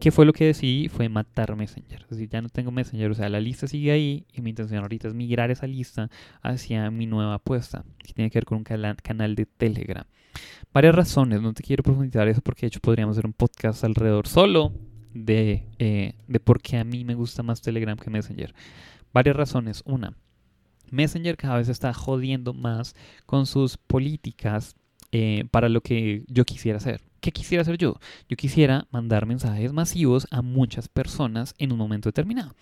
¿Qué 0.00 0.10
fue 0.10 0.26
lo 0.26 0.32
que 0.32 0.46
decidí? 0.46 0.88
Fue 0.88 1.08
matar 1.08 1.56
Messenger. 1.56 2.02
Es 2.02 2.10
decir, 2.10 2.28
ya 2.28 2.42
no 2.42 2.48
tengo 2.48 2.70
Messenger, 2.70 3.10
o 3.10 3.14
sea, 3.14 3.28
la 3.28 3.40
lista 3.40 3.66
sigue 3.66 3.90
ahí 3.92 4.26
y 4.32 4.40
mi 4.42 4.50
intención 4.50 4.82
ahorita 4.82 5.08
es 5.08 5.14
migrar 5.14 5.50
esa 5.50 5.66
lista 5.66 6.10
hacia 6.42 6.90
mi 6.90 7.06
nueva 7.06 7.34
apuesta, 7.34 7.84
que 7.98 8.12
tiene 8.12 8.30
que 8.30 8.38
ver 8.38 8.44
con 8.44 8.58
un 8.58 8.64
canal 8.64 9.34
de 9.34 9.46
Telegram. 9.46 10.04
Varias 10.72 10.94
razones, 10.94 11.40
no 11.40 11.52
te 11.52 11.62
quiero 11.62 11.82
profundizar 11.82 12.28
eso 12.28 12.40
porque 12.42 12.62
de 12.62 12.68
hecho 12.68 12.80
podríamos 12.80 13.14
hacer 13.14 13.26
un 13.26 13.32
podcast 13.32 13.82
alrededor 13.84 14.28
solo 14.28 14.72
de, 15.12 15.66
eh, 15.78 16.14
de 16.28 16.40
por 16.40 16.60
qué 16.60 16.76
a 16.78 16.84
mí 16.84 17.04
me 17.04 17.14
gusta 17.14 17.42
más 17.42 17.60
Telegram 17.60 17.96
que 17.96 18.10
Messenger. 18.10 18.54
Varias 19.12 19.36
razones. 19.36 19.82
Una, 19.86 20.16
Messenger 20.90 21.36
cada 21.36 21.56
vez 21.58 21.68
está 21.68 21.92
jodiendo 21.92 22.52
más 22.52 22.94
con 23.26 23.46
sus 23.46 23.76
políticas 23.76 24.74
eh, 25.12 25.44
para 25.50 25.68
lo 25.68 25.80
que 25.80 26.24
yo 26.28 26.44
quisiera 26.44 26.78
hacer. 26.78 27.09
¿Qué 27.20 27.32
quisiera 27.32 27.62
hacer 27.62 27.76
yo? 27.76 27.98
Yo 28.28 28.36
quisiera 28.36 28.86
mandar 28.90 29.26
mensajes 29.26 29.72
masivos 29.72 30.26
a 30.30 30.42
muchas 30.42 30.88
personas 30.88 31.54
en 31.58 31.72
un 31.72 31.78
momento 31.78 32.08
determinado. 32.08 32.54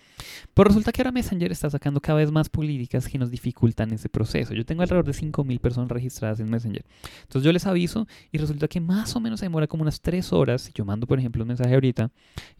Pues 0.53 0.67
resulta 0.67 0.91
que 0.91 1.01
ahora 1.01 1.11
Messenger 1.11 1.51
está 1.51 1.69
sacando 1.69 2.01
cada 2.01 2.19
vez 2.19 2.31
más 2.31 2.49
políticas 2.49 3.07
que 3.07 3.17
nos 3.17 3.31
dificultan 3.31 3.91
ese 3.91 4.09
proceso. 4.09 4.53
Yo 4.53 4.65
tengo 4.65 4.81
alrededor 4.81 5.05
de 5.05 5.13
5.000 5.13 5.59
personas 5.59 5.89
registradas 5.89 6.39
en 6.39 6.49
Messenger. 6.49 6.85
Entonces 7.21 7.43
yo 7.43 7.53
les 7.53 7.65
aviso 7.65 8.07
y 8.31 8.37
resulta 8.37 8.67
que 8.67 8.81
más 8.81 9.15
o 9.15 9.19
menos 9.19 9.39
se 9.39 9.45
demora 9.45 9.67
como 9.67 9.83
unas 9.83 10.01
3 10.01 10.33
horas. 10.33 10.61
Si 10.63 10.73
yo 10.73 10.83
mando, 10.83 11.07
por 11.07 11.19
ejemplo, 11.19 11.41
un 11.43 11.47
mensaje 11.47 11.73
ahorita 11.73 12.11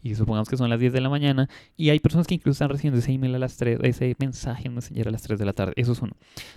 y 0.02 0.14
supongamos 0.14 0.48
que 0.48 0.56
son 0.56 0.70
las 0.70 0.80
10 0.80 0.92
de 0.92 1.00
la 1.00 1.10
mañana 1.10 1.48
y 1.76 1.90
hay 1.90 2.00
personas 2.00 2.26
que 2.26 2.34
incluso 2.34 2.52
están 2.52 2.70
recibiendo 2.70 2.98
ese 2.98 3.12
email 3.12 3.34
a 3.34 3.38
las 3.38 3.56
3, 3.56 3.80
ese 3.82 4.16
mensaje 4.18 4.68
en 4.68 4.74
Messenger 4.74 5.08
a 5.08 5.10
las 5.10 5.22
3 5.22 5.38
de 5.38 5.44
la 5.44 5.52
tarde. 5.52 5.74
Eso 5.76 5.92
es 5.92 6.00
uno. 6.00 6.12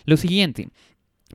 Lo 0.06 0.16
siguiente, 0.16 0.70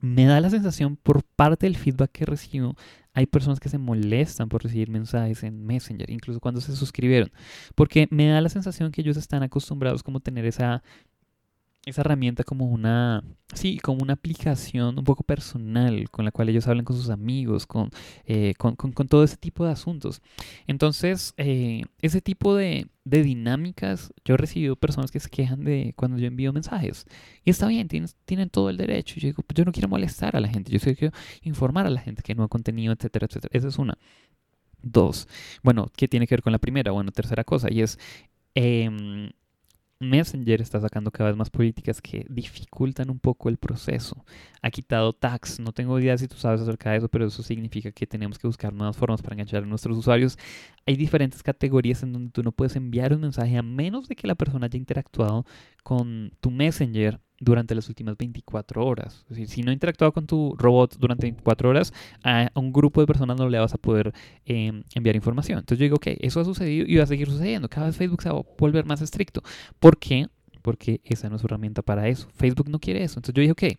me 0.01 0.27
da 0.27 0.41
la 0.41 0.51
sensación 0.51 0.97
por 0.97 1.23
parte 1.23 1.67
del 1.67 1.77
feedback 1.77 2.13
que 2.13 2.25
recibo, 2.25 2.77
hay 3.19 3.27
personas 3.27 3.59
que 3.59 3.69
se 3.69 3.79
molestan 3.79 4.49
por 4.49 4.63
recibir 4.63 4.91
mensajes 4.91 5.43
en 5.43 5.67
Messenger, 5.67 6.09
incluso 6.09 6.39
cuando 6.39 6.61
se 6.61 6.77
suscribieron, 6.77 7.33
porque 7.75 8.07
me 8.13 8.29
da 8.29 8.41
la 8.41 8.49
sensación 8.49 8.93
que 8.93 9.01
ellos 9.01 9.17
están 9.17 9.43
acostumbrados 9.43 10.05
como 10.05 10.21
tener 10.21 10.45
esa 10.47 10.85
esa 11.89 12.03
herramienta 12.03 12.45
como 12.45 12.67
una, 12.67 13.25
sí, 13.55 13.79
como 13.79 14.03
una 14.03 14.15
aplicación 14.15 14.99
un 14.99 15.05
poco 15.05 15.23
personal 15.25 16.11
con 16.11 16.25
la 16.25 16.31
cual 16.31 16.49
ellos 16.49 16.67
hablan 16.67 16.85
con 16.85 16.97
sus 16.97 17.11
amigos, 17.11 17.67
con, 17.67 17.91
eh, 18.27 18.55
con, 18.57 18.77
todo 19.09 19.25
ese 19.25 19.37
tipo 19.37 19.65
de 19.65 19.73
asuntos. 19.73 20.23
Entonces, 20.67 21.35
eh, 21.37 21.83
ese 22.03 22.21
tipo 22.21 22.55
de, 22.55 22.89
dinámicas, 23.05 24.13
yo 24.25 24.35
he 24.35 24.37
recibido 24.37 24.77
personas 24.77 25.11
que 25.11 25.21
se 25.21 25.31
quejan 25.31 25.65
de 25.65 25.95
cuando 25.97 26.19
yo 26.19 26.27
envío 26.27 26.53
mensajes. 26.53 27.07
Y 27.45 27.51
está 27.51 27.67
bien, 27.67 27.89
tienen, 27.89 28.11
tienen 28.27 28.51
todo 28.51 28.71
el 28.71 28.77
derecho. 28.77 29.17
Yo 29.19 29.29
digo, 29.29 29.43
yo 29.55 29.65
no 29.65 29.73
quiero 29.73 29.89
molestar 29.89 30.37
a 30.37 30.41
la 30.41 30.49
gente, 30.49 30.71
yo 30.71 30.79
quiero 30.79 31.13
informar 31.43 31.87
a 31.87 31.91
la 31.91 32.01
gente 32.01 32.23
que 32.23 32.35
no 32.35 32.45
ha 32.45 32.49
contenido, 32.49 32.93
etcétera, 32.93 33.27
etcétera. 33.27 33.51
Esa 33.53 33.69
es 33.69 33.79
una. 33.79 33.99
Dos. 34.83 35.27
Bueno, 35.63 35.91
¿qué 35.97 36.07
tiene 36.07 36.27
que 36.27 36.35
ver 36.35 36.43
con 36.43 36.53
la 36.53 36.59
primera? 36.59 36.93
Bueno, 36.93 37.11
tercera 37.13 37.45
cosa, 37.45 37.69
y 37.71 37.83
es... 37.83 37.99
Em, 38.55 39.31
Messenger 40.01 40.63
está 40.63 40.81
sacando 40.81 41.11
cada 41.11 41.31
vez 41.31 41.37
más 41.37 41.51
políticas 41.51 42.01
que 42.01 42.25
dificultan 42.29 43.11
un 43.11 43.19
poco 43.19 43.49
el 43.49 43.57
proceso. 43.57 44.25
Ha 44.63 44.71
quitado 44.71 45.13
tags. 45.13 45.59
No 45.59 45.73
tengo 45.73 45.99
idea 45.99 46.17
si 46.17 46.29
tú 46.29 46.37
sabes 46.37 46.61
acerca 46.61 46.91
de 46.91 46.99
eso, 46.99 47.09
pero 47.09 47.27
eso 47.27 47.43
significa 47.43 47.91
que 47.91 48.07
tenemos 48.07 48.39
que 48.39 48.47
buscar 48.47 48.73
nuevas 48.73 48.97
formas 48.97 49.23
para 49.23 49.35
enganchar 49.35 49.65
a 49.65 49.67
nuestros 49.67 49.99
usuarios. 49.99 50.39
Hay 50.87 50.97
diferentes 50.97 51.43
categorías 51.43 52.03
en 52.03 52.13
donde 52.13 52.31
tú 52.31 52.43
no 52.43 52.53
puedes 52.53 52.77
enviar 52.77 53.13
un 53.13 53.23
mensaje 53.23 53.57
a 53.59 53.63
menos 53.63 54.09
de 54.09 54.17
que 54.17 54.29
la 54.29 54.37
persona 54.37 54.67
haya 54.67 54.79
interactuado 54.79 55.45
con 55.83 56.31
tu 56.41 56.51
Messenger 56.51 57.21
durante 57.41 57.75
las 57.75 57.89
últimas 57.89 58.17
24 58.17 58.85
horas. 58.85 59.25
Es 59.25 59.37
decir, 59.37 59.49
si 59.49 59.63
no 59.63 59.71
ha 59.71 59.75
interactuado 59.75 60.13
con 60.13 60.27
tu 60.27 60.55
robot 60.57 60.97
durante 60.99 61.27
24 61.27 61.69
horas, 61.69 61.93
a 62.23 62.51
un 62.55 62.73
grupo 62.73 63.01
de 63.01 63.07
personas 63.07 63.37
no 63.37 63.49
le 63.49 63.59
vas 63.59 63.75
a 63.75 63.79
poder 63.79 64.13
em, 64.45 64.83
enviar 64.95 65.17
información. 65.17 65.59
Entonces 65.59 65.79
yo 65.79 65.85
digo, 65.85 65.97
ok, 65.97 66.19
eso 66.21 66.41
ha 66.41 66.45
sucedido 66.45 66.87
y 66.87 66.97
va 66.97 67.05
a 67.05 67.07
seguir 67.07 67.29
sucediendo. 67.29 67.69
Cada 67.69 67.87
vez 67.87 67.97
Facebook 67.97 68.23
se 68.23 68.31
va 68.31 68.39
a 68.39 68.43
volver 68.59 68.85
más 68.85 69.01
estricto. 69.01 69.43
¿Por 69.79 69.99
qué? 69.99 70.27
Porque 70.63 71.01
esa 71.05 71.29
no 71.29 71.37
es 71.37 71.41
su 71.41 71.47
herramienta 71.47 71.83
para 71.83 72.09
eso. 72.09 72.29
Facebook 72.35 72.69
no 72.69 72.81
quiere 72.81 73.05
eso. 73.05 73.21
Entonces 73.21 73.35
yo 73.35 73.41
dije, 73.41 73.53
ok, 73.53 73.79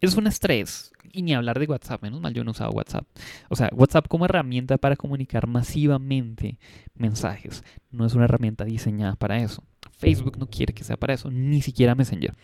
es 0.00 0.16
un 0.16 0.26
estrés. 0.26 0.92
Y 1.12 1.22
ni 1.22 1.34
hablar 1.34 1.58
de 1.58 1.66
WhatsApp, 1.66 2.02
menos 2.02 2.20
mal 2.20 2.34
yo 2.34 2.44
no 2.44 2.50
usaba 2.50 2.70
WhatsApp. 2.70 3.06
O 3.48 3.56
sea, 3.56 3.70
WhatsApp 3.72 4.06
como 4.08 4.26
herramienta 4.26 4.76
para 4.76 4.96
comunicar 4.96 5.46
masivamente 5.46 6.58
mensajes. 6.94 7.64
No 7.90 8.04
es 8.04 8.14
una 8.14 8.24
herramienta 8.24 8.64
diseñada 8.64 9.16
para 9.16 9.38
eso. 9.38 9.62
Facebook 9.96 10.38
no 10.38 10.46
quiere 10.46 10.74
que 10.74 10.84
sea 10.84 10.96
para 10.96 11.14
eso, 11.14 11.30
ni 11.30 11.62
siquiera 11.62 11.94
Messenger. 11.94 12.34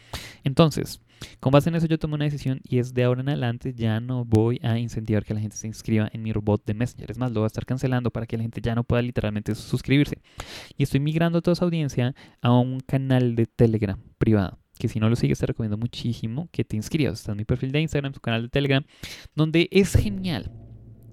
Entonces, 0.42 1.00
con 1.38 1.52
base 1.52 1.68
en 1.68 1.76
eso 1.76 1.86
yo 1.86 1.98
tomé 1.98 2.14
una 2.14 2.24
decisión 2.24 2.60
y 2.64 2.78
es 2.78 2.94
de 2.94 3.04
ahora 3.04 3.20
en 3.20 3.28
adelante 3.28 3.74
ya 3.74 4.00
no 4.00 4.24
voy 4.24 4.58
a 4.62 4.78
incentivar 4.78 5.24
que 5.24 5.34
la 5.34 5.40
gente 5.40 5.56
se 5.56 5.66
inscriba 5.66 6.08
en 6.12 6.22
mi 6.22 6.32
robot 6.32 6.64
de 6.64 6.74
Messenger. 6.74 7.10
Es 7.10 7.18
más, 7.18 7.30
lo 7.30 7.40
voy 7.40 7.46
a 7.46 7.48
estar 7.48 7.66
cancelando 7.66 8.10
para 8.10 8.26
que 8.26 8.36
la 8.36 8.42
gente 8.42 8.60
ya 8.60 8.74
no 8.74 8.84
pueda 8.84 9.02
literalmente 9.02 9.54
suscribirse. 9.54 10.18
Y 10.76 10.82
estoy 10.82 11.00
migrando 11.00 11.42
toda 11.42 11.52
esa 11.52 11.64
audiencia 11.64 12.14
a 12.40 12.52
un 12.52 12.80
canal 12.80 13.36
de 13.36 13.46
Telegram 13.46 14.00
privado 14.18 14.58
que 14.78 14.88
si 14.88 14.98
no 14.98 15.08
lo 15.08 15.14
sigues 15.14 15.38
te 15.38 15.46
recomiendo 15.46 15.76
muchísimo 15.76 16.48
que 16.50 16.64
te 16.64 16.74
inscribas. 16.74 17.20
Está 17.20 17.32
en 17.32 17.38
mi 17.38 17.44
perfil 17.44 17.70
de 17.70 17.82
Instagram, 17.82 18.14
su 18.14 18.20
canal 18.20 18.42
de 18.42 18.48
Telegram, 18.48 18.84
donde 19.36 19.68
es 19.70 19.94
genial, 19.94 20.50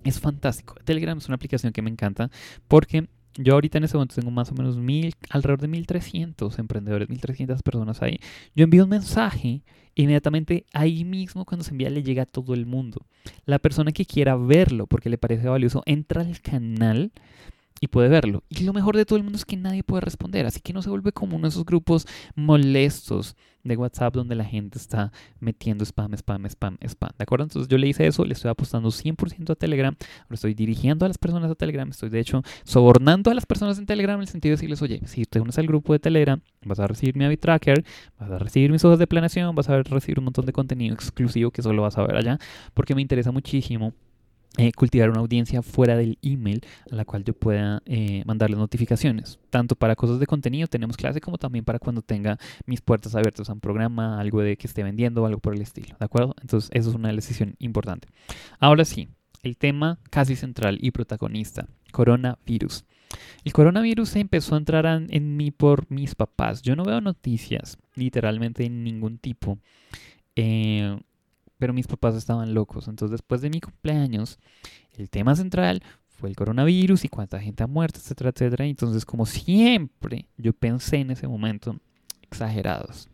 es 0.03 0.19
fantástico. 0.19 0.75
Telegram 0.85 1.17
es 1.17 1.27
una 1.27 1.35
aplicación 1.35 1.71
que 1.71 1.83
me 1.83 1.91
encanta 1.91 2.31
porque 2.67 3.09
yo 3.35 3.53
ahorita 3.53 3.77
en 3.77 3.83
ese 3.85 3.95
momento 3.95 4.15
tengo 4.15 4.31
más 4.31 4.51
o 4.51 4.55
menos 4.55 4.77
mil, 4.77 5.13
alrededor 5.29 5.61
de 5.61 5.67
1300 5.67 6.59
emprendedores, 6.59 7.09
1300 7.09 7.61
personas 7.63 8.01
ahí. 8.01 8.19
Yo 8.55 8.63
envío 8.63 8.83
un 8.83 8.89
mensaje 8.89 9.61
inmediatamente 9.95 10.65
ahí 10.73 11.03
mismo 11.03 11.45
cuando 11.45 11.63
se 11.63 11.71
envía 11.71 11.89
le 11.89 12.03
llega 12.03 12.23
a 12.23 12.25
todo 12.25 12.53
el 12.53 12.65
mundo. 12.65 13.05
La 13.45 13.59
persona 13.59 13.91
que 13.91 14.05
quiera 14.05 14.35
verlo 14.35 14.87
porque 14.87 15.09
le 15.09 15.17
parece 15.17 15.47
valioso 15.47 15.83
entra 15.85 16.21
al 16.21 16.41
canal 16.41 17.11
y 17.79 17.87
puede 17.87 18.09
verlo. 18.09 18.43
Y 18.49 18.63
lo 18.63 18.73
mejor 18.73 18.95
de 18.95 19.05
todo 19.05 19.17
el 19.17 19.23
mundo 19.23 19.37
es 19.37 19.45
que 19.45 19.57
nadie 19.57 19.83
puede 19.83 20.01
responder, 20.01 20.45
así 20.45 20.61
que 20.61 20.73
no 20.73 20.81
se 20.81 20.89
vuelve 20.89 21.11
como 21.11 21.35
uno 21.35 21.47
de 21.47 21.49
esos 21.49 21.65
grupos 21.65 22.07
molestos 22.35 23.35
de 23.63 23.75
WhatsApp 23.75 24.13
donde 24.13 24.35
la 24.35 24.45
gente 24.45 24.77
está 24.77 25.11
metiendo 25.39 25.83
spam, 25.83 26.13
spam, 26.13 26.45
spam, 26.45 26.77
spam. 26.81 27.09
¿De 27.17 27.23
acuerdo? 27.23 27.43
Entonces 27.43 27.67
yo 27.67 27.77
le 27.77 27.87
hice 27.87 28.07
eso, 28.07 28.23
le 28.25 28.33
estoy 28.33 28.49
apostando 28.49 28.89
100% 28.89 29.51
a 29.51 29.55
Telegram, 29.55 29.95
ahora 29.99 30.33
estoy 30.33 30.53
dirigiendo 30.53 31.05
a 31.05 31.07
las 31.07 31.17
personas 31.17 31.51
a 31.51 31.55
Telegram, 31.55 31.89
estoy 31.89 32.09
de 32.09 32.19
hecho 32.19 32.41
sobornando 32.63 33.31
a 33.31 33.33
las 33.33 33.45
personas 33.45 33.77
en 33.77 33.85
Telegram 33.85 34.15
en 34.15 34.21
el 34.21 34.27
sentido 34.27 34.51
de 34.51 34.57
decirles, 34.57 34.81
oye, 34.81 35.01
si 35.05 35.25
te 35.25 35.39
unes 35.39 35.57
al 35.57 35.67
grupo 35.67 35.93
de 35.93 35.99
Telegram, 35.99 36.41
vas 36.63 36.79
a 36.79 36.87
recibir 36.87 37.15
mi 37.15 37.37
tracker, 37.37 37.83
vas 38.17 38.31
a 38.31 38.39
recibir 38.39 38.71
mis 38.71 38.83
hojas 38.85 38.99
de 38.99 39.07
planeación, 39.07 39.53
vas 39.55 39.69
a 39.69 39.83
recibir 39.83 40.19
un 40.19 40.25
montón 40.25 40.45
de 40.45 40.53
contenido 40.53 40.93
exclusivo 40.93 41.51
que 41.51 41.61
solo 41.61 41.81
vas 41.81 41.97
a 41.97 42.03
ver 42.03 42.15
allá, 42.15 42.39
porque 42.73 42.95
me 42.95 43.01
interesa 43.01 43.31
muchísimo 43.31 43.93
eh, 44.57 44.71
cultivar 44.73 45.09
una 45.09 45.19
audiencia 45.19 45.61
fuera 45.61 45.95
del 45.95 46.17
email 46.21 46.61
a 46.91 46.95
la 46.95 47.05
cual 47.05 47.23
yo 47.23 47.33
pueda 47.33 47.81
eh, 47.85 48.23
mandarle 48.25 48.57
notificaciones. 48.57 49.39
Tanto 49.49 49.75
para 49.75 49.95
cosas 49.95 50.19
de 50.19 50.27
contenido, 50.27 50.67
tenemos 50.67 50.97
clase, 50.97 51.21
como 51.21 51.37
también 51.37 51.63
para 51.63 51.79
cuando 51.79 52.01
tenga 52.01 52.37
mis 52.65 52.81
puertas 52.81 53.15
abiertas 53.15 53.49
a 53.49 53.53
un 53.53 53.59
programa, 53.59 54.19
algo 54.19 54.41
de 54.41 54.57
que 54.57 54.67
esté 54.67 54.83
vendiendo 54.83 55.25
algo 55.25 55.39
por 55.39 55.53
el 55.53 55.61
estilo. 55.61 55.95
¿De 55.99 56.05
acuerdo? 56.05 56.35
Entonces, 56.41 56.69
eso 56.73 56.89
es 56.89 56.95
una 56.95 57.11
decisión 57.11 57.55
importante. 57.59 58.07
Ahora 58.59 58.85
sí, 58.85 59.07
el 59.43 59.55
tema 59.55 59.99
casi 60.09 60.35
central 60.35 60.77
y 60.81 60.91
protagonista, 60.91 61.67
coronavirus. 61.91 62.85
El 63.43 63.53
coronavirus 63.53 64.15
empezó 64.17 64.55
a 64.55 64.57
entrar 64.57 64.85
en 64.85 65.37
mí 65.37 65.51
por 65.51 65.89
mis 65.89 66.15
papás. 66.15 66.61
Yo 66.61 66.75
no 66.75 66.83
veo 66.83 67.01
noticias, 67.01 67.77
literalmente 67.95 68.65
en 68.65 68.83
ningún 68.83 69.17
tipo. 69.17 69.57
Eh, 70.35 70.97
pero 71.59 71.73
mis 71.73 71.85
papás 71.85 72.15
estaban 72.15 72.55
locos. 72.55 72.87
Entonces 72.87 73.11
después 73.11 73.41
de 73.41 73.51
mi 73.51 73.61
cumpleaños, 73.61 74.39
el 74.97 75.09
tema 75.09 75.35
central 75.35 75.83
fue 76.07 76.29
el 76.29 76.35
coronavirus 76.35 77.05
y 77.05 77.09
cuánta 77.09 77.39
gente 77.39 77.63
ha 77.63 77.67
muerto, 77.67 77.99
etcétera, 77.99 78.31
etcétera. 78.31 78.65
Entonces 78.65 79.05
como 79.05 79.27
siempre, 79.27 80.25
yo 80.37 80.53
pensé 80.53 80.97
en 80.97 81.11
ese 81.11 81.27
momento, 81.27 81.75
exagerados. 82.23 83.07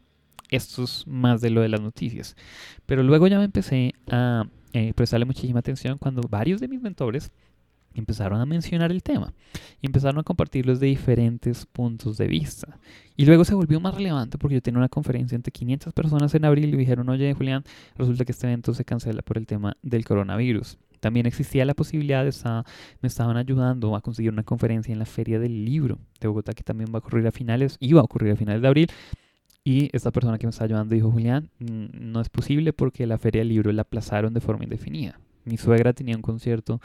Esto 0.50 0.84
es 0.84 1.06
más 1.08 1.42
de 1.42 1.50
lo 1.50 1.62
de 1.62 1.70
las 1.70 1.82
noticias. 1.82 2.38
Pero 2.86 3.04
luego 3.04 3.28
ya 3.28 3.40
me 3.40 3.46
empecé 3.46 3.94
a 4.10 4.46
eh, 4.74 4.94
prestarle 4.94 5.26
muchísima 5.26 5.60
atención 5.60 5.98
cuando 5.98 6.22
varios 6.30 6.62
de 6.62 6.68
mis 6.68 6.82
mentores 6.82 7.32
empezaron 8.00 8.40
a 8.42 8.46
mencionar 8.46 8.92
el 8.92 9.04
tema 9.04 9.34
y 9.82 9.88
empezaron 9.88 10.20
a 10.20 10.24
compartirlo 10.24 10.76
de 10.76 10.88
diferentes 10.88 11.66
puntos 11.66 12.18
de 12.18 12.28
vista. 12.28 12.80
Y 13.16 13.26
luego 13.26 13.46
se 13.46 13.56
volvió 13.56 13.80
más 13.80 13.96
relevante 13.96 14.38
porque 14.38 14.56
yo 14.56 14.62
tenía 14.62 14.80
una 14.80 14.90
conferencia 14.90 15.36
entre 15.36 15.52
500 15.52 15.94
personas 15.94 16.34
en 16.36 16.46
abril 16.46 16.74
y 16.74 16.78
dijeron, 16.78 17.10
oye 17.10 17.34
Julián, 17.34 17.64
resulta 17.96 18.26
que 18.26 18.32
este 18.32 18.48
evento 18.48 18.74
se 18.74 18.86
cancela 18.86 19.22
por 19.22 19.38
el 19.38 19.48
tema 19.48 19.78
del 19.82 20.06
coronavirus. 20.06 20.78
También 21.00 21.26
existía 21.26 21.66
la 21.66 21.74
posibilidad 21.74 22.26
estar, 22.26 22.66
me 23.02 23.08
estaban 23.08 23.38
ayudando 23.38 23.96
a 23.96 24.02
conseguir 24.02 24.32
una 24.32 24.44
conferencia 24.44 24.92
en 24.92 25.00
la 25.00 25.06
Feria 25.06 25.40
del 25.40 25.64
Libro 25.64 26.00
de 26.20 26.28
Bogotá 26.28 26.54
que 26.54 26.64
también 26.64 26.90
va 26.92 26.98
a 26.98 27.00
ocurrir 27.00 27.28
a 27.28 27.32
finales, 27.32 27.78
iba 27.80 28.02
a 28.02 28.04
ocurrir 28.04 28.34
a 28.34 28.36
finales 28.36 28.62
de 28.62 28.68
abril. 28.68 28.88
Y 29.64 29.90
esta 29.96 30.12
persona 30.12 30.38
que 30.38 30.46
me 30.46 30.52
está 30.52 30.64
ayudando 30.64 30.94
dijo, 30.94 31.12
Julián, 31.12 31.50
no 31.60 32.22
es 32.22 32.30
posible 32.30 32.72
porque 32.74 33.08
la 33.08 33.18
Feria 33.18 33.42
del 33.42 33.50
Libro 33.50 33.72
la 33.72 33.82
aplazaron 33.82 34.34
de 34.34 34.42
forma 34.42 34.64
indefinida 34.64 35.20
mi 35.46 35.58
suegra 35.58 35.94
tenía 35.94 36.16
un 36.16 36.22
concierto 36.22 36.82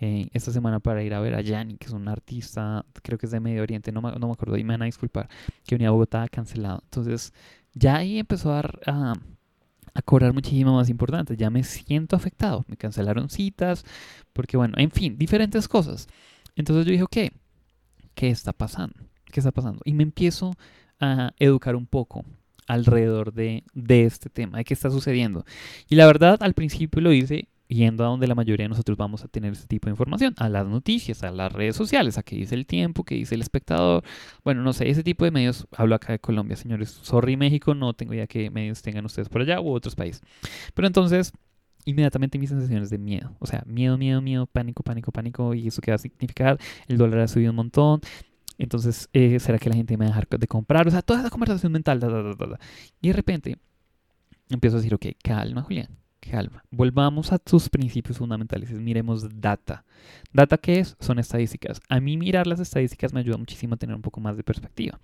eh, 0.00 0.28
esta 0.32 0.52
semana 0.52 0.80
para 0.80 1.02
ir 1.02 1.14
a 1.14 1.20
ver 1.20 1.34
a 1.34 1.40
Yanni, 1.40 1.76
que 1.76 1.86
es 1.86 1.92
un 1.92 2.08
artista, 2.08 2.84
creo 3.02 3.18
que 3.18 3.26
es 3.26 3.32
de 3.32 3.40
Medio 3.40 3.62
Oriente, 3.62 3.92
no 3.92 4.00
me, 4.00 4.12
no 4.12 4.26
me 4.26 4.32
acuerdo, 4.32 4.56
y 4.56 4.64
me 4.64 4.74
van 4.74 4.82
a 4.82 4.86
disculpar, 4.86 5.28
que 5.66 5.74
venía 5.74 5.88
a 5.88 5.92
Bogotá 5.92 6.28
cancelado. 6.28 6.80
Entonces, 6.84 7.32
ya 7.74 7.96
ahí 7.96 8.18
empezó 8.18 8.52
a, 8.52 8.62
a, 8.86 10.02
cobrar 10.02 10.32
muchísimo 10.32 10.76
más 10.76 10.88
importante. 10.88 11.36
Ya 11.36 11.50
me 11.50 11.64
siento 11.64 12.16
afectado. 12.16 12.64
Me 12.68 12.76
cancelaron 12.76 13.28
citas, 13.30 13.84
porque 14.32 14.56
bueno, 14.56 14.74
en 14.78 14.90
fin, 14.90 15.18
diferentes 15.18 15.68
cosas. 15.68 16.08
Entonces 16.56 16.86
yo 16.86 16.92
dije, 16.92 17.02
ok, 17.02 17.34
¿qué 18.14 18.30
está 18.30 18.52
pasando? 18.52 18.94
¿Qué 19.26 19.40
está 19.40 19.52
pasando? 19.52 19.80
Y 19.84 19.92
me 19.94 20.04
empiezo 20.04 20.52
a 21.00 21.32
educar 21.38 21.74
un 21.76 21.86
poco 21.86 22.24
alrededor 22.66 23.32
de, 23.32 23.64
de 23.74 24.04
este 24.04 24.30
tema, 24.30 24.58
de 24.58 24.64
qué 24.64 24.74
está 24.74 24.90
sucediendo. 24.90 25.44
Y 25.88 25.96
la 25.96 26.06
verdad, 26.06 26.38
al 26.42 26.54
principio 26.54 27.00
lo 27.02 27.12
hice 27.12 27.48
yendo 27.68 28.04
a 28.04 28.08
donde 28.08 28.26
la 28.26 28.34
mayoría 28.34 28.64
de 28.64 28.68
nosotros 28.68 28.96
vamos 28.96 29.24
a 29.24 29.28
tener 29.28 29.52
este 29.52 29.66
tipo 29.66 29.86
de 29.86 29.92
información, 29.92 30.34
a 30.38 30.48
las 30.48 30.66
noticias, 30.66 31.22
a 31.22 31.30
las 31.30 31.52
redes 31.52 31.76
sociales, 31.76 32.18
a 32.18 32.22
qué 32.22 32.36
dice 32.36 32.54
el 32.54 32.66
tiempo, 32.66 33.04
qué 33.04 33.14
dice 33.14 33.34
el 33.34 33.40
espectador. 33.40 34.04
Bueno, 34.44 34.62
no 34.62 34.72
sé, 34.72 34.88
ese 34.88 35.02
tipo 35.02 35.24
de 35.24 35.30
medios, 35.30 35.66
hablo 35.76 35.94
acá 35.94 36.12
de 36.12 36.18
Colombia, 36.18 36.56
señores. 36.56 36.90
Sorry 36.90 37.36
México, 37.36 37.74
no 37.74 37.94
tengo 37.94 38.14
idea 38.14 38.26
qué 38.26 38.50
medios 38.50 38.82
tengan 38.82 39.04
ustedes 39.04 39.28
por 39.28 39.42
allá 39.42 39.60
u 39.60 39.70
otros 39.70 39.94
países. 39.94 40.22
Pero 40.74 40.86
entonces, 40.86 41.32
inmediatamente 41.84 42.38
mis 42.38 42.50
sensaciones 42.50 42.90
de 42.90 42.98
miedo. 42.98 43.34
O 43.40 43.46
sea, 43.46 43.62
miedo, 43.66 43.96
miedo, 43.98 44.20
miedo, 44.20 44.46
pánico, 44.46 44.82
pánico, 44.82 45.12
pánico. 45.12 45.54
¿Y 45.54 45.68
eso 45.68 45.80
qué 45.80 45.90
va 45.90 45.96
a 45.96 45.98
significar? 45.98 46.58
El 46.86 46.98
dólar 46.98 47.20
ha 47.20 47.28
subido 47.28 47.50
un 47.50 47.56
montón. 47.56 48.00
Entonces, 48.58 49.08
eh, 49.12 49.40
¿será 49.40 49.58
que 49.58 49.68
la 49.68 49.76
gente 49.76 49.96
me 49.96 50.04
va 50.04 50.12
a 50.12 50.14
dejar 50.14 50.28
de 50.28 50.46
comprar? 50.46 50.86
O 50.86 50.90
sea, 50.90 51.02
toda 51.02 51.20
esa 51.20 51.30
conversación 51.30 51.72
mental. 51.72 52.00
y 53.00 53.08
de 53.08 53.14
repente 53.14 53.56
empiezo 54.48 54.76
a 54.76 54.80
decir, 54.80 54.94
ok, 54.94 55.06
calma, 55.22 55.62
Julián 55.62 56.03
calma. 56.30 56.64
Volvamos 56.70 57.32
a 57.32 57.38
tus 57.38 57.68
principios 57.68 58.18
fundamentales. 58.18 58.70
Miremos 58.70 59.40
data. 59.40 59.84
¿Data 60.32 60.58
qué 60.58 60.80
es? 60.80 60.96
Son 61.00 61.18
estadísticas. 61.18 61.80
A 61.88 62.00
mí 62.00 62.16
mirar 62.16 62.46
las 62.46 62.60
estadísticas 62.60 63.12
me 63.12 63.20
ayuda 63.20 63.36
muchísimo 63.36 63.74
a 63.74 63.78
tener 63.78 63.94
un 63.94 64.02
poco 64.02 64.20
más 64.20 64.36
de 64.36 64.44
perspectiva. 64.44 65.00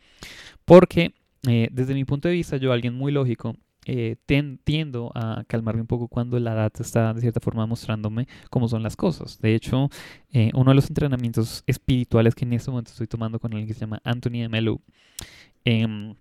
Porque 0.65 1.15
eh, 1.49 1.69
desde 1.73 1.95
mi 1.95 2.05
punto 2.05 2.29
de 2.29 2.35
vista, 2.35 2.57
yo, 2.57 2.73
alguien 2.73 2.95
muy 2.95 3.13
lógico, 3.13 3.57
eh, 3.87 4.17
tiendo 4.65 5.11
a 5.15 5.43
calmarme 5.47 5.81
un 5.81 5.87
poco 5.87 6.07
cuando 6.07 6.39
la 6.39 6.55
data 6.55 6.83
está 6.83 7.15
de 7.15 7.23
cierta 7.23 7.41
forma 7.41 7.67
mostrándome 7.67 8.29
cómo 8.51 8.69
son 8.69 8.83
las 8.83 8.95
cosas. 8.95 9.41
De 9.41 9.55
hecho, 9.55 9.89
eh, 10.33 10.51
uno 10.55 10.71
de 10.71 10.75
los 10.75 10.89
entrenamientos 10.89 11.65
espirituales 11.67 12.35
que 12.35 12.45
en 12.45 12.53
este 12.53 12.71
momento 12.71 12.91
estoy 12.91 13.07
tomando 13.07 13.41
con 13.41 13.53
alguien 13.53 13.67
que 13.67 13.75
se 13.75 13.81
llama 13.81 14.01
Anthony 14.05 14.47
de 14.49 14.79
eh, 15.65 16.15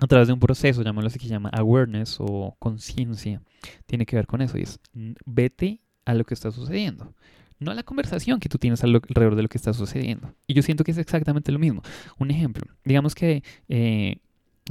a 0.00 0.06
través 0.06 0.28
de 0.28 0.34
un 0.34 0.40
proceso, 0.40 0.82
llamémoslo 0.82 1.08
así, 1.08 1.18
que 1.18 1.26
se 1.26 1.32
llama 1.32 1.50
awareness 1.50 2.16
o 2.20 2.56
conciencia, 2.58 3.40
tiene 3.86 4.06
que 4.06 4.16
ver 4.16 4.26
con 4.26 4.42
eso. 4.42 4.58
Y 4.58 4.62
es, 4.62 4.80
vete 5.24 5.80
a 6.04 6.14
lo 6.14 6.24
que 6.24 6.34
está 6.34 6.50
sucediendo. 6.50 7.14
No 7.60 7.70
a 7.70 7.74
la 7.74 7.84
conversación 7.84 8.40
que 8.40 8.48
tú 8.48 8.58
tienes 8.58 8.82
alrededor 8.82 9.36
de 9.36 9.42
lo 9.42 9.48
que 9.48 9.58
está 9.58 9.72
sucediendo. 9.72 10.34
Y 10.46 10.54
yo 10.54 10.62
siento 10.62 10.84
que 10.84 10.90
es 10.90 10.98
exactamente 10.98 11.52
lo 11.52 11.58
mismo. 11.58 11.82
Un 12.18 12.30
ejemplo, 12.30 12.64
digamos 12.84 13.14
que 13.14 13.42
eh, 13.68 14.16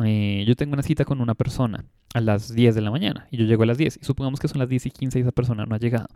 eh, 0.03 0.43
yo 0.45 0.55
tengo 0.55 0.73
una 0.73 0.83
cita 0.83 1.05
con 1.05 1.21
una 1.21 1.33
persona 1.33 1.85
a 2.13 2.21
las 2.21 2.53
10 2.53 2.75
de 2.75 2.81
la 2.81 2.91
mañana 2.91 3.27
y 3.31 3.37
yo 3.37 3.45
llego 3.45 3.63
a 3.63 3.65
las 3.65 3.77
10 3.77 3.99
y 4.01 4.05
supongamos 4.05 4.39
que 4.39 4.47
son 4.47 4.59
las 4.59 4.69
10 4.69 4.87
y 4.87 4.91
15 4.91 5.19
y 5.19 5.21
esa 5.21 5.31
persona 5.31 5.65
no 5.65 5.75
ha 5.75 5.79
llegado. 5.79 6.07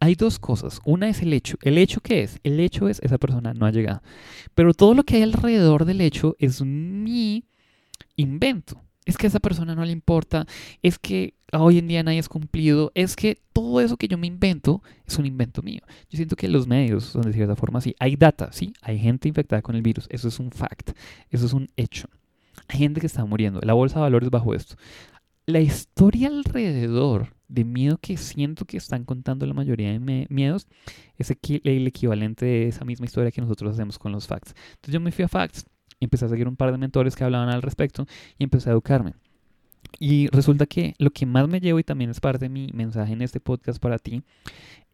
Hay 0.00 0.16
dos 0.16 0.40
cosas. 0.40 0.80
Una 0.84 1.08
es 1.08 1.22
el 1.22 1.32
hecho. 1.32 1.56
¿El 1.62 1.78
hecho 1.78 2.00
qué 2.00 2.24
es? 2.24 2.40
El 2.42 2.58
hecho 2.58 2.88
es 2.88 2.98
esa 3.02 3.18
persona 3.18 3.54
no 3.54 3.66
ha 3.66 3.70
llegado. 3.70 4.02
Pero 4.54 4.74
todo 4.74 4.94
lo 4.94 5.04
que 5.04 5.16
hay 5.16 5.22
alrededor 5.22 5.84
del 5.84 6.00
hecho 6.00 6.34
es 6.40 6.60
mi 6.62 7.44
invento. 8.16 8.80
Es 9.04 9.16
que 9.16 9.26
a 9.26 9.28
esa 9.28 9.40
persona 9.40 9.74
no 9.74 9.84
le 9.84 9.90
importa, 9.90 10.46
es 10.80 10.98
que 10.98 11.34
hoy 11.52 11.78
en 11.78 11.88
día 11.88 12.04
nadie 12.04 12.20
es 12.20 12.28
cumplido, 12.28 12.92
es 12.94 13.16
que 13.16 13.38
todo 13.52 13.80
eso 13.80 13.96
que 13.96 14.06
yo 14.06 14.16
me 14.16 14.28
invento 14.28 14.80
es 15.06 15.18
un 15.18 15.26
invento 15.26 15.60
mío. 15.60 15.80
Yo 16.08 16.16
siento 16.16 16.36
que 16.36 16.46
los 16.48 16.68
medios 16.68 17.04
son 17.04 17.22
de 17.22 17.32
cierta 17.32 17.56
forma 17.56 17.80
así. 17.80 17.96
Hay 17.98 18.14
data, 18.14 18.52
sí, 18.52 18.72
hay 18.80 18.98
gente 18.98 19.28
infectada 19.28 19.60
con 19.60 19.74
el 19.74 19.82
virus, 19.82 20.06
eso 20.08 20.28
es 20.28 20.38
un 20.38 20.52
fact, 20.52 20.92
eso 21.30 21.46
es 21.46 21.52
un 21.52 21.68
hecho. 21.76 22.08
Hay 22.68 22.78
gente 22.78 23.00
que 23.00 23.06
está 23.06 23.24
muriendo, 23.24 23.60
la 23.62 23.72
bolsa 23.72 23.96
de 23.96 24.02
valores 24.02 24.30
bajo 24.30 24.54
esto. 24.54 24.76
La 25.46 25.60
historia 25.60 26.28
alrededor 26.28 27.34
de 27.48 27.64
miedo 27.64 27.98
que 27.98 28.16
siento 28.16 28.64
que 28.64 28.76
están 28.76 29.04
contando 29.04 29.44
la 29.44 29.52
mayoría 29.52 29.90
de 29.92 30.26
miedos 30.30 30.68
es 31.18 31.30
el 31.30 31.86
equivalente 31.86 32.46
de 32.46 32.68
esa 32.68 32.84
misma 32.84 33.06
historia 33.06 33.32
que 33.32 33.40
nosotros 33.40 33.72
hacemos 33.72 33.98
con 33.98 34.12
los 34.12 34.28
facts. 34.28 34.54
Entonces 34.74 34.94
yo 34.94 35.00
me 35.00 35.10
fui 35.10 35.24
a 35.24 35.28
facts 35.28 35.66
empecé 36.04 36.24
a 36.24 36.28
seguir 36.28 36.48
un 36.48 36.56
par 36.56 36.72
de 36.72 36.78
mentores 36.78 37.16
que 37.16 37.24
hablaban 37.24 37.48
al 37.48 37.62
respecto 37.62 38.06
y 38.38 38.44
empecé 38.44 38.70
a 38.70 38.72
educarme. 38.72 39.14
Y 39.98 40.28
resulta 40.28 40.66
que 40.66 40.94
lo 40.98 41.10
que 41.10 41.26
más 41.26 41.48
me 41.48 41.60
llevo 41.60 41.78
y 41.78 41.84
también 41.84 42.10
es 42.10 42.20
parte 42.20 42.46
de 42.46 42.48
mi 42.48 42.68
mensaje 42.72 43.12
en 43.12 43.22
este 43.22 43.40
podcast 43.40 43.80
para 43.80 43.98
ti 43.98 44.22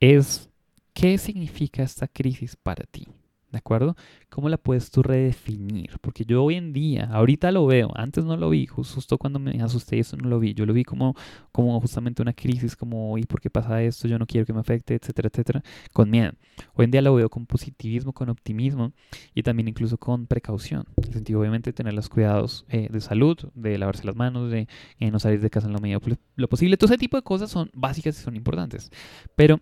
es 0.01 0.49
qué 0.93 1.19
significa 1.19 1.83
esta 1.83 2.09
crisis 2.09 2.57
para 2.57 2.85
ti. 2.85 3.07
¿De 3.51 3.57
acuerdo? 3.57 3.97
¿Cómo 4.29 4.51
la 4.51 4.59
puedes 4.59 4.91
tú 4.91 5.03
redefinir? 5.03 5.99
Porque 6.03 6.27
yo 6.27 6.45
hoy 6.45 6.57
en 6.57 6.75
día, 6.75 7.09
ahorita 7.11 7.51
lo 7.51 7.65
veo, 7.65 7.91
antes 7.95 8.27
no 8.27 8.37
lo 8.37 8.51
vi, 8.51 8.67
justo 8.67 9.17
cuando 9.17 9.39
me 9.39 9.63
asusté 9.63 9.99
eso 9.99 10.19
no 10.19 10.29
lo 10.29 10.39
vi, 10.39 10.53
yo 10.53 10.67
lo 10.67 10.75
vi 10.75 10.85
como, 10.85 11.15
como 11.51 11.81
justamente 11.81 12.21
una 12.21 12.35
crisis, 12.35 12.77
como, 12.77 13.17
¿y 13.17 13.23
por 13.23 13.41
qué 13.41 13.49
pasa 13.49 13.83
esto? 13.83 14.07
Yo 14.07 14.19
no 14.19 14.27
quiero 14.27 14.45
que 14.45 14.53
me 14.53 14.61
afecte, 14.61 14.97
etcétera, 14.97 15.31
etcétera, 15.33 15.63
con 15.95 16.11
miedo. 16.11 16.33
Hoy 16.75 16.85
en 16.85 16.91
día 16.91 17.01
lo 17.01 17.15
veo 17.15 17.31
con 17.31 17.47
positivismo, 17.47 18.13
con 18.13 18.29
optimismo 18.29 18.93
y 19.35 19.43
también 19.43 19.69
incluso 19.69 19.97
con 19.97 20.27
precaución. 20.27 20.85
En 20.99 21.05
el 21.05 21.13
sentido, 21.15 21.41
obviamente, 21.41 21.71
de 21.71 21.75
tener 21.75 21.95
los 21.95 22.11
cuidados 22.11 22.67
eh, 22.69 22.89
de 22.91 23.01
salud, 23.01 23.39
de 23.55 23.79
lavarse 23.79 24.05
las 24.05 24.15
manos, 24.17 24.51
de 24.51 24.69
eh, 24.99 25.11
no 25.11 25.19
salir 25.19 25.41
de 25.41 25.49
casa 25.49 25.69
en 25.69 25.73
lo, 25.73 25.79
medio, 25.79 26.03
lo 26.37 26.49
posible. 26.49 26.77
Todo 26.77 26.91
ese 26.91 26.99
tipo 26.99 27.17
de 27.17 27.23
cosas 27.23 27.51
son 27.51 27.71
básicas 27.73 28.21
y 28.21 28.23
son 28.23 28.37
importantes. 28.37 28.91
Pero 29.37 29.59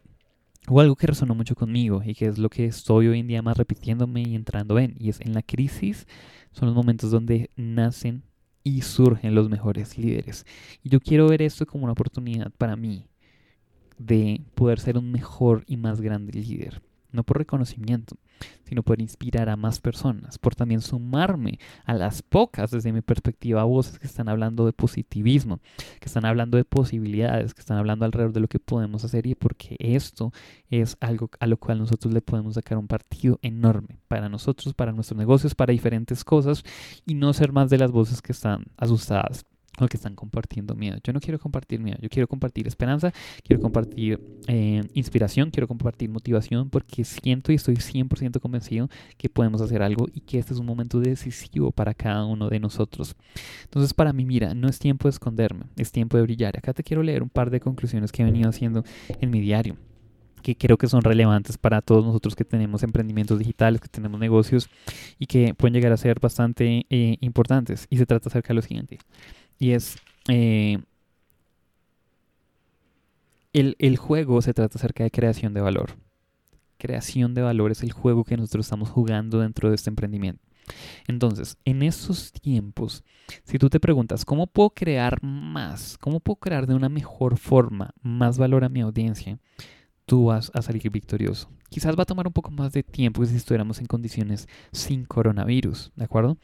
o 0.68 0.80
algo 0.80 0.96
que 0.96 1.06
resonó 1.06 1.35
mucho 1.35 1.54
conmigo 1.54 2.02
y 2.04 2.14
que 2.14 2.26
es 2.26 2.38
lo 2.38 2.49
que 2.49 2.66
estoy 2.66 3.08
hoy 3.08 3.20
en 3.20 3.28
día 3.28 3.42
más 3.42 3.56
repitiéndome 3.56 4.23
y 4.23 4.35
entrando 4.35 4.78
en, 4.78 4.96
y 4.99 5.11
es 5.11 5.20
en 5.20 5.32
la 5.32 5.42
crisis 5.42 6.06
son 6.52 6.66
los 6.66 6.75
momentos 6.75 7.11
donde 7.11 7.50
nacen 7.56 8.23
y 8.64 8.82
surgen 8.82 9.35
los 9.35 9.49
mejores 9.49 9.96
líderes. 9.99 10.44
Y 10.82 10.88
yo 10.88 11.00
quiero 11.00 11.28
ver 11.28 11.42
esto 11.42 11.66
como 11.66 11.85
una 11.85 11.92
oportunidad 11.92 12.50
para 12.58 12.76
mí 12.76 13.06
de 13.99 14.42
poder 14.54 14.80
ser 14.80 14.99
un 14.99 15.11
mejor 15.12 15.64
y 15.66 15.76
más 15.76 16.00
grande 16.00 16.32
líder 16.32 16.82
no 17.16 17.25
por 17.25 17.38
reconocimiento, 17.38 18.16
sino 18.64 18.83
por 18.83 19.00
inspirar 19.00 19.49
a 19.49 19.57
más 19.57 19.81
personas, 19.81 20.38
por 20.38 20.55
también 20.55 20.81
sumarme 20.81 21.59
a 21.85 21.95
las 21.95 22.23
pocas, 22.23 22.71
desde 22.71 22.93
mi 22.93 23.00
perspectiva, 23.00 23.64
voces 23.64 23.99
que 23.99 24.07
están 24.07 24.28
hablando 24.28 24.66
de 24.66 24.73
positivismo, 24.73 25.61
que 26.00 26.07
están 26.07 26.25
hablando 26.25 26.57
de 26.57 26.64
posibilidades, 26.64 27.55
que 27.55 27.61
están 27.61 27.78
hablando 27.78 28.05
alrededor 28.05 28.33
de 28.33 28.40
lo 28.40 28.49
que 28.49 28.59
podemos 28.59 29.05
hacer 29.05 29.26
y 29.26 29.35
porque 29.35 29.76
esto 29.78 30.33
es 30.71 30.97
algo 31.00 31.31
a 31.38 31.47
lo 31.47 31.57
cual 31.57 31.78
nosotros 31.78 32.12
le 32.12 32.21
podemos 32.21 32.55
sacar 32.55 32.78
un 32.78 32.88
partido 32.88 33.38
enorme 33.43 33.99
para 34.09 34.28
nosotros, 34.28 34.75
para 34.75 34.93
nuestros 34.93 35.19
negocios, 35.19 35.55
para 35.55 35.73
diferentes 35.73 36.25
cosas 36.25 36.64
y 37.07 37.14
no 37.14 37.33
ser 37.33 37.52
más 37.52 37.71
de 37.71 37.78
las 37.78 37.90
voces 37.90 38.23
que 38.23 38.33
están 38.33 38.64
asustadas 38.76 39.45
o 39.85 39.88
que 39.88 39.97
están 39.97 40.14
compartiendo 40.14 40.75
miedo. 40.75 40.99
Yo 41.02 41.12
no 41.12 41.21
quiero 41.21 41.38
compartir 41.38 41.80
miedo, 41.80 41.99
yo 42.00 42.09
quiero 42.09 42.26
compartir 42.28 42.66
esperanza, 42.66 43.12
quiero 43.45 43.61
compartir 43.61 44.21
eh, 44.47 44.83
inspiración, 44.95 45.50
quiero 45.50 45.68
compartir 45.68 46.09
motivación 46.09 46.71
porque 46.71 47.04
siento 47.04 47.52
y 47.52 47.56
estoy 47.56 47.76
100% 47.76 48.40
convencido 48.40 48.88
que 49.16 49.28
podemos 49.28 49.61
hacer 49.61 49.83
algo 49.83 50.06
y 50.12 50.21
que 50.21 50.38
este 50.38 50.54
es 50.54 50.61
un 50.61 50.66
momento 50.66 51.00
decisivo 51.00 51.73
para 51.73 51.95
cada 51.95 52.25
uno 52.25 52.49
de 52.49 52.61
nosotros. 52.61 53.14
Entonces 53.64 53.92
para 53.95 54.12
mí, 54.12 54.25
mira, 54.25 54.54
no 54.54 54.68
es 54.68 54.78
tiempo 54.78 55.09
de 55.09 55.11
esconderme, 55.11 55.66
es 55.76 55.92
tiempo 55.92 56.16
de 56.16 56.23
brillar. 56.23 56.56
Acá 56.56 56.73
te 56.73 56.83
quiero 56.83 57.02
leer 57.02 57.23
un 57.23 57.30
par 57.30 57.50
de 57.50 57.61
conclusiones 57.61 58.12
que 58.12 58.23
he 58.23 58.25
venido 58.25 58.49
haciendo 58.49 58.85
en 59.21 59.30
mi 59.30 59.40
diario 59.40 59.76
que 60.47 60.56
creo 60.56 60.78
que 60.78 60.87
son 60.87 61.02
relevantes 61.02 61.59
para 61.59 61.83
todos 61.83 62.04
nosotros 62.04 62.37
que 62.37 62.45
tenemos 62.45 62.85
emprendimientos 62.85 63.40
digitales, 63.40 63.80
que 63.80 63.88
tenemos 63.88 64.21
negocios 64.21 64.71
y 65.18 65.26
que 65.26 65.54
pueden 65.54 65.75
llegar 65.75 65.90
a 65.90 65.97
ser 65.97 66.21
bastante 66.21 66.87
eh, 66.88 67.16
importantes. 67.21 67.88
Y 67.90 67.97
se 67.97 68.06
trata 68.06 68.28
acerca 68.28 68.49
de 68.49 68.54
lo 68.54 68.62
siguiente. 68.62 68.99
Y 69.59 69.73
es... 69.73 69.97
Eh, 70.29 70.79
el, 73.53 73.97
juego 73.97 74.43
se 74.43 74.53
trata 74.53 74.77
acerca 74.77 75.05
de 75.05 75.11
creación 75.11 75.55
de 75.55 75.63
valor. 75.63 75.97
Creación 76.79 77.33
de 77.33 77.41
valor 77.43 77.71
es 77.71 77.83
el 77.83 77.93
juego 77.93 78.25
que 78.25 78.37
nosotros 78.37 78.67
estamos 78.67 78.91
jugando 78.91 79.41
dentro 79.41 79.71
de 79.71 79.77
este 79.77 79.89
emprendimiento. 79.89 80.43
Entonces, 81.07 81.57
en 81.65 81.83
estos 81.83 82.33
tiempos, 82.33 83.03
si 83.45 83.59
tú 83.59 83.71
te 83.71 83.81
preguntas, 83.81 84.25
¿cómo 84.25 84.47
puedo 84.47 84.71
crear 84.71 85.23
más? 85.23 85.97
¿Cómo 85.99 86.21
puedo 86.21 86.37
crear 86.37 86.67
de 86.67 86.75
una 86.75 86.89
mejor 86.89 87.39
forma 87.39 87.95
más 88.03 88.37
valor 88.37 88.65
a 88.65 88.69
mi 88.69 88.83
audiencia? 88.83 89.39
Tú 90.05 90.27
vas 90.27 90.51
a 90.53 90.61
salir 90.61 90.91
victorioso. 90.91 91.49
Quizás 91.71 91.97
va 91.97 92.03
a 92.03 92.07
tomar 92.07 92.27
un 92.27 92.33
poco 92.33 92.51
más 92.51 92.73
de 92.73 92.83
tiempo 92.83 93.23
que 93.23 93.29
si 93.29 93.37
estuviéramos 93.37 93.79
en 93.81 93.87
condiciones 93.87 94.49
sin 94.71 95.05
coronavirus, 95.05 95.93
¿de 95.97 96.05
acuerdo? 96.05 96.37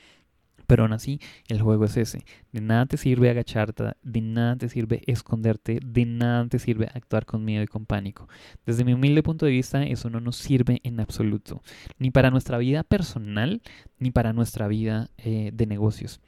Pero 0.66 0.84
aún 0.84 0.92
así, 0.92 1.20
el 1.48 1.60
juego 1.60 1.84
es 1.84 1.96
ese. 1.96 2.24
De 2.52 2.60
nada 2.60 2.86
te 2.86 2.96
sirve 2.96 3.30
agacharte, 3.30 3.92
de 4.02 4.20
nada 4.20 4.56
te 4.56 4.68
sirve 4.68 5.02
esconderte, 5.06 5.80
de 5.84 6.06
nada 6.06 6.46
te 6.48 6.58
sirve 6.58 6.88
actuar 6.94 7.26
con 7.26 7.44
miedo 7.44 7.62
y 7.62 7.66
con 7.66 7.86
pánico. 7.86 8.28
Desde 8.64 8.84
mi 8.84 8.94
humilde 8.94 9.22
punto 9.22 9.46
de 9.46 9.52
vista, 9.52 9.82
eso 9.84 10.10
no 10.10 10.20
nos 10.20 10.36
sirve 10.36 10.80
en 10.84 11.00
absoluto. 11.00 11.62
Ni 11.98 12.10
para 12.10 12.30
nuestra 12.30 12.58
vida 12.58 12.82
personal, 12.82 13.62
ni 13.98 14.10
para 14.10 14.32
nuestra 14.32 14.68
vida 14.68 15.10
eh, 15.18 15.50
de 15.52 15.66
negocios. 15.66 16.20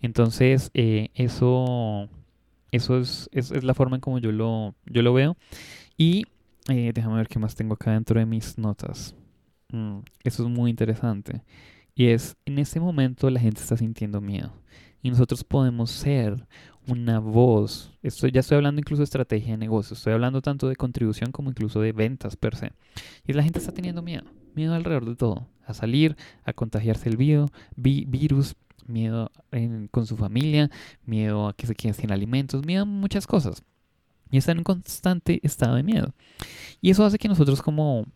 Entonces, 0.00 0.70
eh, 0.74 1.10
eso, 1.14 2.08
eso 2.72 2.98
es, 2.98 3.28
es, 3.32 3.64
la 3.64 3.74
forma 3.74 3.96
en 3.96 4.00
como 4.00 4.18
yo 4.18 4.32
lo, 4.32 4.74
yo 4.86 5.02
lo 5.02 5.12
veo. 5.12 5.36
Y 5.96 6.26
eh, 6.68 6.92
déjame 6.94 7.16
ver 7.16 7.28
qué 7.28 7.38
más 7.38 7.54
tengo 7.54 7.74
acá 7.74 7.92
dentro 7.92 8.20
de 8.20 8.26
mis 8.26 8.58
notas. 8.58 9.14
Mm, 9.70 9.98
eso 10.24 10.42
es 10.44 10.48
muy 10.48 10.70
interesante. 10.70 11.42
Y 11.98 12.10
es, 12.10 12.36
en 12.46 12.60
este 12.60 12.78
momento 12.78 13.28
la 13.28 13.40
gente 13.40 13.60
está 13.60 13.76
sintiendo 13.76 14.20
miedo. 14.20 14.52
Y 15.02 15.10
nosotros 15.10 15.42
podemos 15.42 15.90
ser 15.90 16.46
una 16.86 17.18
voz. 17.18 17.90
Esto, 18.04 18.28
ya 18.28 18.38
estoy 18.38 18.54
hablando 18.54 18.78
incluso 18.78 19.00
de 19.00 19.04
estrategia 19.04 19.50
de 19.50 19.56
negocio. 19.56 19.94
Estoy 19.94 20.12
hablando 20.12 20.40
tanto 20.40 20.68
de 20.68 20.76
contribución 20.76 21.32
como 21.32 21.50
incluso 21.50 21.80
de 21.80 21.90
ventas 21.90 22.36
per 22.36 22.54
se. 22.54 22.70
Y 23.26 23.32
la 23.32 23.42
gente 23.42 23.58
está 23.58 23.72
teniendo 23.72 24.00
miedo. 24.00 24.22
Miedo 24.54 24.74
alrededor 24.74 25.06
de 25.06 25.16
todo. 25.16 25.48
A 25.66 25.74
salir, 25.74 26.16
a 26.44 26.52
contagiarse 26.52 27.08
el 27.08 27.16
virus, 27.16 28.54
miedo 28.86 29.32
con 29.90 30.06
su 30.06 30.16
familia, 30.16 30.70
miedo 31.04 31.48
a 31.48 31.52
que 31.52 31.66
se 31.66 31.74
queden 31.74 31.94
sin 31.94 32.12
alimentos, 32.12 32.64
miedo 32.64 32.82
a 32.82 32.86
muchas 32.86 33.26
cosas. 33.26 33.64
Y 34.30 34.38
están 34.38 34.52
en 34.52 34.58
un 34.58 34.64
constante 34.64 35.40
estado 35.42 35.74
de 35.74 35.82
miedo. 35.82 36.14
Y 36.80 36.90
eso 36.90 37.04
hace 37.04 37.18
que 37.18 37.26
nosotros 37.26 37.60
como 37.60 38.06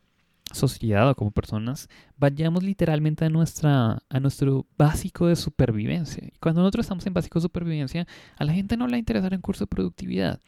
sociedad 0.55 1.09
o 1.09 1.15
como 1.15 1.31
personas 1.31 1.89
vayamos 2.17 2.63
literalmente 2.63 3.25
a, 3.25 3.29
nuestra, 3.29 4.03
a 4.09 4.21
nuestro 4.21 4.67
básico 4.77 5.27
de 5.27 5.37
supervivencia. 5.37 6.25
Y 6.25 6.39
cuando 6.39 6.61
nosotros 6.61 6.85
estamos 6.85 7.07
en 7.07 7.15
básico 7.15 7.39
de 7.39 7.43
supervivencia, 7.43 8.07
a 8.37 8.45
la 8.45 8.53
gente 8.53 8.77
no 8.77 8.87
le 8.87 8.93
va 8.93 8.97
a 8.97 8.99
interesar 8.99 9.35
en 9.35 9.41
curso 9.41 9.65
de 9.65 9.69
productividad. 9.69 10.41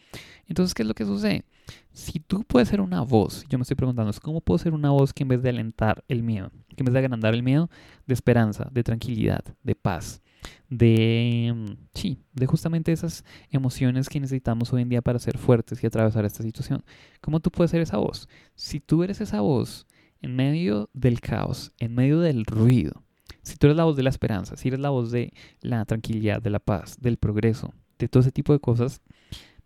Entonces, 0.46 0.74
¿qué 0.74 0.82
es 0.82 0.88
lo 0.88 0.94
que 0.94 1.04
sucede? 1.04 1.44
Si 1.92 2.20
tú 2.20 2.44
puedes 2.44 2.68
ser 2.68 2.80
una 2.80 3.00
voz, 3.00 3.44
yo 3.48 3.58
me 3.58 3.62
estoy 3.62 3.76
preguntando, 3.76 4.12
¿cómo 4.22 4.40
puedo 4.40 4.58
ser 4.58 4.74
una 4.74 4.90
voz 4.90 5.12
que 5.12 5.22
en 5.22 5.28
vez 5.30 5.42
de 5.42 5.48
alentar 5.48 6.04
el 6.08 6.22
miedo, 6.22 6.50
que 6.76 6.82
en 6.82 6.86
vez 6.86 6.92
de 6.92 6.98
agrandar 6.98 7.34
el 7.34 7.42
miedo, 7.42 7.70
de 8.06 8.14
esperanza, 8.14 8.68
de 8.70 8.82
tranquilidad, 8.82 9.44
de 9.62 9.74
paz, 9.74 10.22
de, 10.68 11.52
mm, 11.54 11.72
sí, 11.94 12.18
de 12.32 12.46
justamente 12.46 12.92
esas 12.92 13.24
emociones 13.50 14.08
que 14.08 14.20
necesitamos 14.20 14.72
hoy 14.72 14.82
en 14.82 14.88
día 14.88 15.02
para 15.02 15.18
ser 15.18 15.38
fuertes 15.38 15.82
y 15.82 15.86
atravesar 15.86 16.24
esta 16.24 16.42
situación. 16.42 16.84
¿Cómo 17.20 17.40
tú 17.40 17.50
puedes 17.50 17.70
ser 17.70 17.80
esa 17.80 17.96
voz? 17.98 18.28
Si 18.54 18.80
tú 18.80 19.02
eres 19.02 19.20
esa 19.20 19.40
voz 19.40 19.86
en 20.24 20.36
medio 20.36 20.88
del 20.94 21.20
caos, 21.20 21.72
en 21.78 21.94
medio 21.94 22.18
del 22.20 22.46
ruido, 22.46 23.02
si 23.42 23.56
tú 23.56 23.66
eres 23.66 23.76
la 23.76 23.84
voz 23.84 23.94
de 23.94 24.02
la 24.02 24.08
esperanza, 24.08 24.56
si 24.56 24.68
eres 24.68 24.80
la 24.80 24.88
voz 24.88 25.10
de 25.10 25.34
la 25.60 25.84
tranquilidad, 25.84 26.40
de 26.40 26.48
la 26.48 26.60
paz, 26.60 26.96
del 26.98 27.18
progreso, 27.18 27.74
de 27.98 28.08
todo 28.08 28.22
ese 28.22 28.32
tipo 28.32 28.54
de 28.54 28.58
cosas, 28.58 29.02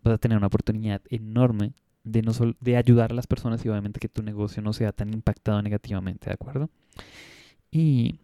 vas 0.03 0.15
a 0.15 0.19
tener 0.19 0.37
una 0.37 0.49
oportunidad 0.49 1.01
enorme 1.11 1.75
de, 2.03 2.23
no 2.23 2.33
de 2.61 2.77
ayudar 2.77 3.13
a 3.13 3.15
las 3.15 3.29
personas 3.29 3.65
y 3.65 3.69
obviamente 3.69 4.01
que 4.01 4.09
tu 4.09 4.23
negocio 4.23 4.61
no 4.61 4.73
sea 4.73 4.91
tan 4.91 5.15
impactado 5.15 5.63
negativamente, 5.63 6.29
¿de 6.29 6.35
acuerdo? 6.35 6.71
Y 7.71 8.19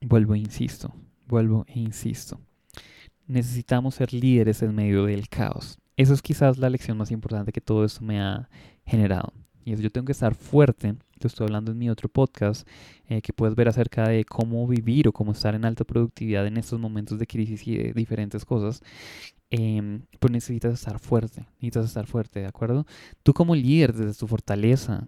vuelvo 0.00 0.34
e 0.34 0.38
insisto, 0.38 0.94
vuelvo 1.26 1.64
e 1.66 1.80
insisto. 1.80 2.40
Necesitamos 3.26 3.96
ser 3.96 4.12
líderes 4.12 4.62
en 4.62 4.72
medio 4.72 5.06
del 5.06 5.28
caos. 5.28 5.78
Esa 5.96 6.14
es 6.14 6.22
quizás 6.22 6.58
la 6.58 6.70
lección 6.70 6.96
más 6.96 7.10
importante 7.10 7.50
que 7.50 7.60
todo 7.60 7.84
esto 7.84 8.04
me 8.04 8.20
ha 8.20 8.48
generado. 8.86 9.32
Y 9.64 9.72
es 9.72 9.80
yo 9.80 9.90
tengo 9.90 10.04
que 10.04 10.12
estar 10.12 10.34
fuerte. 10.34 10.94
Estoy 11.26 11.46
hablando 11.46 11.72
en 11.72 11.78
mi 11.78 11.90
otro 11.90 12.08
podcast 12.08 12.66
eh, 13.08 13.22
que 13.22 13.32
puedes 13.32 13.54
ver 13.54 13.68
acerca 13.68 14.08
de 14.08 14.24
cómo 14.24 14.66
vivir 14.66 15.08
o 15.08 15.12
cómo 15.12 15.32
estar 15.32 15.54
en 15.54 15.64
alta 15.64 15.84
productividad 15.84 16.46
en 16.46 16.56
estos 16.56 16.78
momentos 16.78 17.18
de 17.18 17.26
crisis 17.26 17.66
y 17.66 17.76
de 17.76 17.92
diferentes 17.92 18.44
cosas. 18.44 18.82
Eh, 19.50 20.00
pues 20.18 20.32
necesitas 20.32 20.74
estar 20.74 20.98
fuerte. 20.98 21.46
Necesitas 21.60 21.86
estar 21.86 22.06
fuerte, 22.06 22.40
¿de 22.40 22.46
acuerdo? 22.46 22.86
Tú 23.22 23.32
como 23.32 23.54
líder 23.54 23.92
desde 23.92 24.18
tu 24.18 24.26
fortaleza 24.26 25.06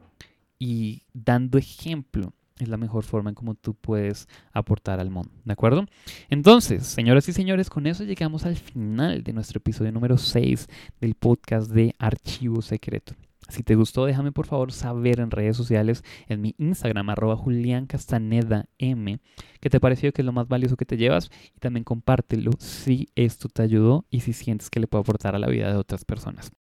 y 0.59 1.03
dando 1.13 1.59
ejemplo 1.59 2.33
es 2.59 2.69
la 2.69 2.77
mejor 2.77 3.05
forma 3.05 3.31
en 3.31 3.35
cómo 3.35 3.55
tú 3.55 3.75
puedes 3.75 4.29
aportar 4.53 5.01
al 5.01 5.11
mundo, 5.11 5.31
¿de 5.45 5.53
acuerdo? 5.53 5.87
Entonces, 6.31 6.87
señoras 6.87 7.29
y 7.29 7.33
señores, 7.33 7.69
con 7.69 7.87
eso 7.87 8.05
llegamos 8.05 8.47
al 8.47 8.57
final 8.57 9.23
de 9.23 9.33
nuestro 9.33 9.59
episodio 9.59 9.93
número 9.93 10.17
6 10.17 10.69
del 11.01 11.15
podcast 11.15 11.71
de 11.71 11.95
Archivo 11.99 12.63
Secreto. 12.63 13.15
Si 13.49 13.63
te 13.63 13.75
gustó, 13.75 14.07
déjame 14.07 14.33
por 14.33 14.47
favor 14.47 14.73
saber 14.73 15.21
en 15.21 15.31
redes 15.31 15.57
sociales, 15.57 16.03
en 16.29 16.41
mi 16.41 16.55
Instagram, 16.59 17.11
arroba 17.11 17.37
Julián 17.37 17.87
Castaneda 17.87 18.69
M, 18.79 19.21
qué 19.61 19.71
te 19.71 19.81
pareció, 19.81 20.13
que 20.13 20.23
es 20.23 20.27
lo 20.27 20.33
más 20.33 20.49
valioso 20.49 20.77
que 20.77 20.85
te 20.85 20.97
llevas 20.97 21.31
y 21.55 21.61
también 21.61 21.85
compártelo 21.85 22.51
si 22.59 23.09
esto 23.15 23.49
te 23.49 23.63
ayudó 23.63 24.05
y 24.11 24.21
si 24.21 24.33
sientes 24.33 24.71
que 24.71 24.81
le 24.81 24.87
puede 24.87 25.03
aportar 25.03 25.35
a 25.35 25.39
la 25.39 25.49
vida 25.49 25.71
de 25.71 25.77
otras 25.77 26.05
personas. 26.05 26.53